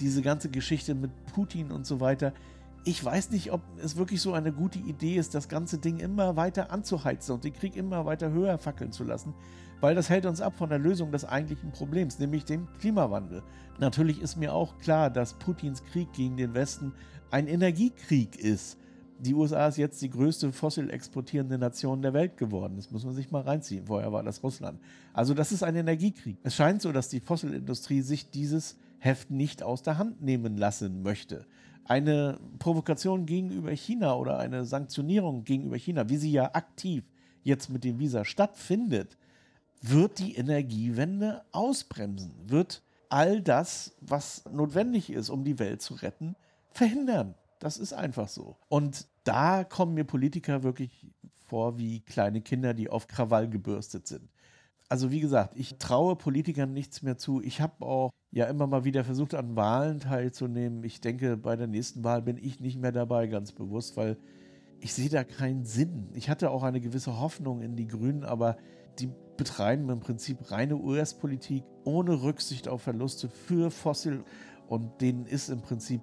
diese 0.00 0.22
ganze 0.22 0.48
Geschichte 0.48 0.94
mit 0.94 1.10
Putin 1.34 1.70
und 1.70 1.86
so 1.86 2.00
weiter 2.00 2.32
ich 2.84 3.04
weiß 3.04 3.30
nicht, 3.30 3.52
ob 3.52 3.62
es 3.82 3.96
wirklich 3.96 4.20
so 4.20 4.32
eine 4.32 4.52
gute 4.52 4.78
Idee 4.78 5.16
ist, 5.16 5.34
das 5.34 5.48
ganze 5.48 5.78
Ding 5.78 5.98
immer 5.98 6.36
weiter 6.36 6.72
anzuheizen 6.72 7.34
und 7.34 7.44
den 7.44 7.52
Krieg 7.52 7.76
immer 7.76 8.06
weiter 8.06 8.32
höher 8.32 8.58
fackeln 8.58 8.90
zu 8.90 9.04
lassen, 9.04 9.34
weil 9.80 9.94
das 9.94 10.10
hält 10.10 10.26
uns 10.26 10.40
ab 10.40 10.54
von 10.56 10.68
der 10.68 10.78
Lösung 10.78 11.12
des 11.12 11.24
eigentlichen 11.24 11.70
Problems, 11.70 12.18
nämlich 12.18 12.44
dem 12.44 12.66
Klimawandel. 12.80 13.42
Natürlich 13.78 14.20
ist 14.20 14.36
mir 14.36 14.52
auch 14.52 14.78
klar, 14.78 15.10
dass 15.10 15.34
Putins 15.34 15.84
Krieg 15.84 16.12
gegen 16.12 16.36
den 16.36 16.54
Westen 16.54 16.92
ein 17.30 17.46
Energiekrieg 17.46 18.36
ist. 18.36 18.78
Die 19.20 19.34
USA 19.34 19.68
ist 19.68 19.76
jetzt 19.76 20.02
die 20.02 20.10
größte 20.10 20.50
fossil 20.50 20.90
exportierende 20.90 21.56
Nation 21.56 22.02
der 22.02 22.12
Welt 22.12 22.36
geworden. 22.36 22.74
Das 22.76 22.90
muss 22.90 23.04
man 23.04 23.14
sich 23.14 23.30
mal 23.30 23.42
reinziehen. 23.42 23.86
Vorher 23.86 24.12
war 24.12 24.24
das 24.24 24.42
Russland. 24.42 24.80
Also 25.12 25.32
das 25.32 25.52
ist 25.52 25.62
ein 25.62 25.76
Energiekrieg. 25.76 26.38
Es 26.42 26.56
scheint 26.56 26.82
so, 26.82 26.90
dass 26.90 27.08
die 27.08 27.20
Fossilindustrie 27.20 28.00
sich 28.00 28.30
dieses 28.30 28.76
Heft 28.98 29.30
nicht 29.30 29.62
aus 29.62 29.82
der 29.82 29.98
Hand 29.98 30.22
nehmen 30.22 30.56
lassen 30.56 31.02
möchte 31.02 31.46
eine 31.84 32.38
Provokation 32.58 33.26
gegenüber 33.26 33.70
China 33.72 34.14
oder 34.16 34.38
eine 34.38 34.64
Sanktionierung 34.64 35.44
gegenüber 35.44 35.76
China, 35.76 36.08
wie 36.08 36.16
sie 36.16 36.32
ja 36.32 36.54
aktiv 36.54 37.04
jetzt 37.42 37.70
mit 37.70 37.84
dem 37.84 37.98
Visa 37.98 38.24
stattfindet, 38.24 39.16
wird 39.80 40.18
die 40.18 40.36
Energiewende 40.36 41.42
ausbremsen, 41.50 42.32
wird 42.46 42.82
all 43.08 43.40
das, 43.40 43.96
was 44.00 44.44
notwendig 44.50 45.10
ist, 45.10 45.28
um 45.28 45.44
die 45.44 45.58
Welt 45.58 45.82
zu 45.82 45.94
retten, 45.94 46.36
verhindern. 46.70 47.34
Das 47.58 47.78
ist 47.78 47.92
einfach 47.92 48.28
so. 48.28 48.56
Und 48.68 49.06
da 49.24 49.64
kommen 49.64 49.94
mir 49.94 50.04
Politiker 50.04 50.62
wirklich 50.62 51.06
vor 51.46 51.78
wie 51.78 52.00
kleine 52.00 52.40
Kinder, 52.40 52.74
die 52.74 52.88
auf 52.88 53.08
Krawall 53.08 53.48
gebürstet 53.48 54.06
sind 54.06 54.28
also 54.92 55.10
wie 55.10 55.20
gesagt, 55.20 55.54
ich 55.56 55.78
traue 55.78 56.16
Politikern 56.16 56.74
nichts 56.74 57.00
mehr 57.00 57.16
zu. 57.16 57.40
Ich 57.40 57.62
habe 57.62 57.82
auch 57.82 58.10
ja 58.32 58.46
immer 58.46 58.66
mal 58.66 58.84
wieder 58.84 59.04
versucht, 59.04 59.34
an 59.34 59.56
Wahlen 59.56 60.00
teilzunehmen. 60.00 60.82
Ich 60.84 61.00
denke, 61.00 61.36
bei 61.36 61.54
der 61.54 61.66
nächsten 61.66 62.02
Wahl 62.02 62.22
bin 62.22 62.38
ich 62.38 62.60
nicht 62.60 62.80
mehr 62.80 62.92
dabei, 62.92 63.26
ganz 63.26 63.52
bewusst, 63.52 63.96
weil 63.96 64.16
ich 64.80 64.94
sehe 64.94 65.10
da 65.10 65.22
keinen 65.22 65.64
Sinn. 65.64 66.08
Ich 66.14 66.30
hatte 66.30 66.50
auch 66.50 66.62
eine 66.62 66.80
gewisse 66.80 67.20
Hoffnung 67.20 67.60
in 67.60 67.76
die 67.76 67.86
Grünen, 67.86 68.24
aber 68.24 68.56
die 68.98 69.10
betreiben 69.36 69.88
im 69.90 70.00
Prinzip 70.00 70.50
reine 70.50 70.76
US-Politik 70.76 71.62
ohne 71.84 72.22
Rücksicht 72.22 72.68
auf 72.68 72.82
Verluste 72.82 73.28
für 73.28 73.70
Fossil 73.70 74.24
und 74.66 75.00
denen 75.02 75.26
ist 75.26 75.50
im 75.50 75.60
Prinzip 75.60 76.00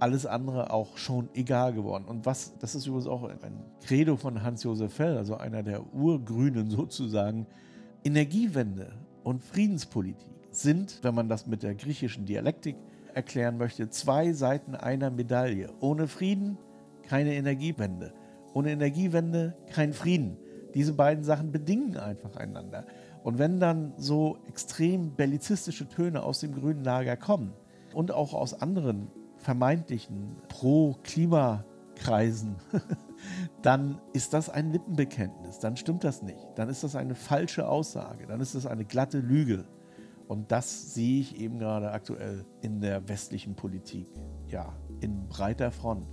alles 0.00 0.26
andere 0.26 0.72
auch 0.72 0.96
schon 0.96 1.28
egal 1.34 1.74
geworden. 1.74 2.04
Und 2.06 2.24
was, 2.24 2.56
das 2.58 2.74
ist 2.74 2.86
übrigens 2.86 3.08
auch 3.08 3.24
ein 3.24 3.64
Credo 3.84 4.16
von 4.16 4.42
Hans-Josef 4.42 4.92
Fell, 4.92 5.16
also 5.16 5.36
einer 5.36 5.62
der 5.62 5.92
Urgrünen 5.92 6.70
sozusagen, 6.70 7.46
Energiewende 8.04 8.92
und 9.22 9.42
Friedenspolitik 9.42 10.37
sind, 10.58 10.98
wenn 11.02 11.14
man 11.14 11.28
das 11.28 11.46
mit 11.46 11.62
der 11.62 11.74
griechischen 11.74 12.26
Dialektik 12.26 12.76
erklären 13.14 13.56
möchte, 13.58 13.88
zwei 13.90 14.32
Seiten 14.32 14.74
einer 14.74 15.10
Medaille. 15.10 15.70
Ohne 15.80 16.08
Frieden 16.08 16.58
keine 17.02 17.34
Energiewende. 17.34 18.12
Ohne 18.54 18.70
Energiewende 18.70 19.54
kein 19.72 19.92
Frieden. 19.92 20.38
Diese 20.74 20.92
beiden 20.92 21.24
Sachen 21.24 21.50
bedingen 21.50 21.96
einfach 21.96 22.36
einander. 22.36 22.84
Und 23.22 23.38
wenn 23.38 23.58
dann 23.58 23.94
so 23.96 24.36
extrem 24.46 25.14
bellizistische 25.14 25.88
Töne 25.88 26.22
aus 26.22 26.40
dem 26.40 26.54
grünen 26.54 26.84
Lager 26.84 27.16
kommen 27.16 27.54
und 27.94 28.12
auch 28.12 28.34
aus 28.34 28.60
anderen 28.60 29.10
vermeintlichen 29.36 30.36
Pro-Klima-Kreisen, 30.48 32.56
dann 33.62 34.00
ist 34.12 34.34
das 34.34 34.50
ein 34.50 34.72
Lippenbekenntnis. 34.72 35.58
Dann 35.58 35.76
stimmt 35.76 36.04
das 36.04 36.22
nicht. 36.22 36.46
Dann 36.54 36.68
ist 36.68 36.84
das 36.84 36.94
eine 36.94 37.14
falsche 37.14 37.66
Aussage. 37.68 38.26
Dann 38.26 38.40
ist 38.40 38.54
das 38.54 38.66
eine 38.66 38.84
glatte 38.84 39.18
Lüge. 39.18 39.64
Und 40.28 40.52
das 40.52 40.94
sehe 40.94 41.20
ich 41.20 41.40
eben 41.40 41.58
gerade 41.58 41.90
aktuell 41.90 42.44
in 42.60 42.82
der 42.82 43.08
westlichen 43.08 43.54
Politik. 43.54 44.06
Ja, 44.46 44.74
in 45.00 45.26
breiter 45.26 45.70
Front. 45.70 46.06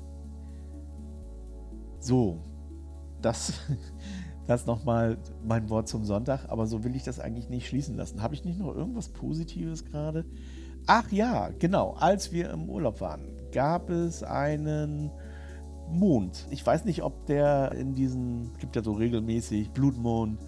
So, 2.00 2.42
das, 3.22 3.54
das 4.48 4.66
nochmal 4.66 5.18
mein 5.44 5.70
Wort 5.70 5.90
zum 5.90 6.06
Sonntag, 6.06 6.50
aber 6.50 6.66
so 6.66 6.86
will 6.86 6.96
ich 6.96 7.04
das 7.04 7.20
eigentlich 7.20 7.50
nicht 7.50 7.68
schließen 7.68 7.98
lassen. 7.98 8.22
Habe 8.22 8.36
ich 8.36 8.46
nicht 8.46 8.58
noch 8.58 8.74
irgendwas 8.74 9.10
Positives 9.10 9.84
gerade? 9.84 10.24
Ach 10.88 11.12
ja, 11.12 11.50
genau, 11.60 11.96
als 12.00 12.32
wir 12.32 12.52
im 12.52 12.70
Urlaub 12.70 13.02
waren, 13.02 13.28
gab 13.52 13.90
es 13.90 14.24
einen 14.24 15.12
Mond. 15.90 16.48
Ich 16.52 16.66
weiß 16.66 16.86
nicht, 16.86 17.04
ob 17.04 17.26
der 17.26 17.74
in 17.74 17.96
diesen, 17.96 18.54
gibt 18.60 18.78
ja 18.78 18.84
so 18.84 18.94
regelmäßig 18.94 19.72
Blutmond, 19.72 20.40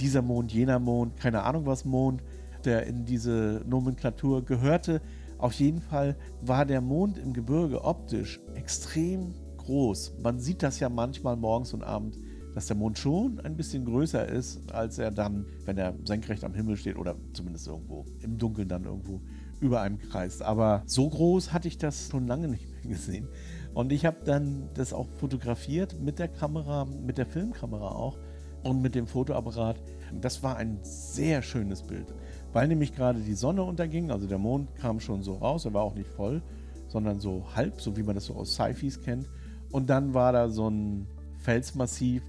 dieser 0.00 0.22
Mond, 0.22 0.50
jener 0.50 0.78
Mond, 0.78 1.16
keine 1.16 1.42
Ahnung 1.42 1.66
was 1.66 1.84
Mond, 1.84 2.22
der 2.62 2.86
in 2.86 3.04
diese 3.04 3.62
Nomenklatur 3.66 4.44
gehörte. 4.44 5.00
Auf 5.38 5.52
jeden 5.54 5.80
Fall 5.80 6.16
war 6.40 6.64
der 6.64 6.80
Mond 6.80 7.18
im 7.18 7.32
Gebirge 7.32 7.84
optisch 7.84 8.40
extrem 8.54 9.34
groß. 9.56 10.14
Man 10.22 10.38
sieht 10.38 10.62
das 10.62 10.80
ja 10.80 10.88
manchmal 10.88 11.36
morgens 11.36 11.74
und 11.74 11.82
abends, 11.82 12.18
dass 12.54 12.66
der 12.66 12.76
Mond 12.76 12.98
schon 12.98 13.40
ein 13.40 13.56
bisschen 13.56 13.84
größer 13.84 14.28
ist, 14.28 14.70
als 14.72 14.98
er 14.98 15.10
dann, 15.10 15.46
wenn 15.64 15.78
er 15.78 15.94
senkrecht 16.04 16.44
am 16.44 16.54
Himmel 16.54 16.76
steht 16.76 16.96
oder 16.96 17.16
zumindest 17.32 17.66
irgendwo 17.66 18.04
im 18.20 18.38
Dunkeln 18.38 18.68
dann 18.68 18.84
irgendwo 18.84 19.20
über 19.60 19.80
einem 19.80 19.98
kreist. 19.98 20.42
Aber 20.42 20.82
so 20.86 21.08
groß 21.08 21.52
hatte 21.52 21.68
ich 21.68 21.78
das 21.78 22.08
schon 22.10 22.26
lange 22.26 22.48
nicht 22.48 22.68
mehr 22.68 22.92
gesehen. 22.92 23.28
Und 23.74 23.92
ich 23.92 24.04
habe 24.04 24.18
dann 24.24 24.68
das 24.74 24.92
auch 24.92 25.08
fotografiert 25.16 25.98
mit 26.00 26.18
der 26.18 26.28
Kamera, 26.28 26.84
mit 26.84 27.16
der 27.16 27.26
Filmkamera 27.26 27.92
auch 27.92 28.18
und 28.64 28.82
mit 28.82 28.94
dem 28.94 29.06
Fotoapparat. 29.06 29.80
Das 30.20 30.42
war 30.42 30.56
ein 30.56 30.78
sehr 30.82 31.40
schönes 31.40 31.82
Bild, 31.82 32.12
weil 32.52 32.68
nämlich 32.68 32.94
gerade 32.94 33.20
die 33.20 33.34
Sonne 33.34 33.62
unterging, 33.62 34.10
also 34.10 34.26
der 34.26 34.38
Mond 34.38 34.74
kam 34.76 35.00
schon 35.00 35.22
so 35.22 35.34
raus, 35.34 35.64
er 35.64 35.74
war 35.74 35.82
auch 35.82 35.94
nicht 35.94 36.10
voll, 36.10 36.42
sondern 36.88 37.20
so 37.20 37.46
halb, 37.54 37.80
so 37.80 37.96
wie 37.96 38.02
man 38.02 38.14
das 38.14 38.26
so 38.26 38.34
aus 38.34 38.54
Sci-Fis 38.54 39.00
kennt. 39.02 39.28
Und 39.70 39.88
dann 39.88 40.12
war 40.12 40.32
da 40.32 40.50
so 40.50 40.68
ein 40.68 41.06
Felsmassiv 41.38 42.22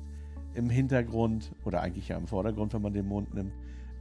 im 0.55 0.69
Hintergrund 0.69 1.51
oder 1.65 1.81
eigentlich 1.81 2.07
ja 2.07 2.17
im 2.17 2.27
Vordergrund, 2.27 2.73
wenn 2.73 2.81
man 2.81 2.93
den 2.93 3.07
Mond 3.07 3.33
nimmt, 3.33 3.51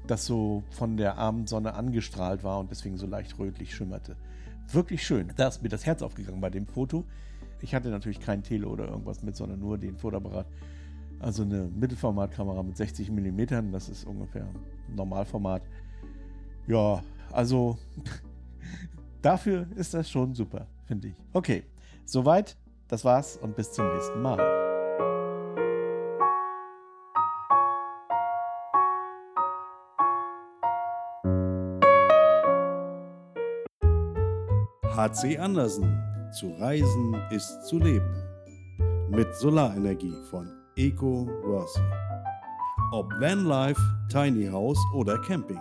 das 0.06 0.26
so 0.26 0.62
von 0.70 0.96
der 0.96 1.18
Abendsonne 1.18 1.74
angestrahlt 1.74 2.44
war 2.44 2.60
und 2.60 2.70
deswegen 2.70 2.96
so 2.96 3.06
leicht 3.06 3.38
rötlich 3.38 3.74
schimmerte. 3.74 4.16
Wirklich 4.70 5.04
schön. 5.04 5.32
Da 5.36 5.48
ist 5.48 5.62
mir 5.62 5.68
das 5.68 5.86
Herz 5.86 6.02
aufgegangen 6.02 6.40
bei 6.40 6.50
dem 6.50 6.66
Foto. 6.66 7.04
Ich 7.60 7.74
hatte 7.74 7.88
natürlich 7.90 8.20
kein 8.20 8.42
Tele 8.42 8.68
oder 8.68 8.88
irgendwas 8.88 9.22
mit, 9.22 9.36
sondern 9.36 9.60
nur 9.60 9.78
den 9.78 9.96
Fotoapparat. 9.96 10.46
Also 11.18 11.42
eine 11.42 11.68
Mittelformatkamera 11.68 12.62
mit 12.62 12.76
60 12.76 13.10
mm, 13.10 13.72
das 13.72 13.88
ist 13.88 14.04
ungefähr 14.04 14.46
Normalformat. 14.94 15.62
Ja, 16.66 17.02
also 17.32 17.78
dafür 19.22 19.66
ist 19.76 19.94
das 19.94 20.10
schon 20.10 20.34
super, 20.34 20.66
finde 20.86 21.08
ich. 21.08 21.14
Okay, 21.32 21.64
soweit 22.04 22.56
das 22.88 23.04
war's 23.04 23.36
und 23.36 23.56
bis 23.56 23.72
zum 23.72 23.92
nächsten 23.92 24.20
Mal. 24.20 24.62
HC 34.94 35.38
Andersen. 35.38 35.98
Zu 36.32 36.52
reisen 36.58 37.14
ist 37.30 37.64
zu 37.66 37.78
leben. 37.78 38.14
Mit 39.10 39.34
Solarenergie 39.36 40.14
von 40.30 40.48
Eco 40.76 41.26
Worthy. 41.44 41.80
Ob 42.92 43.10
Vanlife, 43.20 43.80
Tiny 44.08 44.46
House 44.46 44.78
oder 44.94 45.18
Camping. 45.22 45.60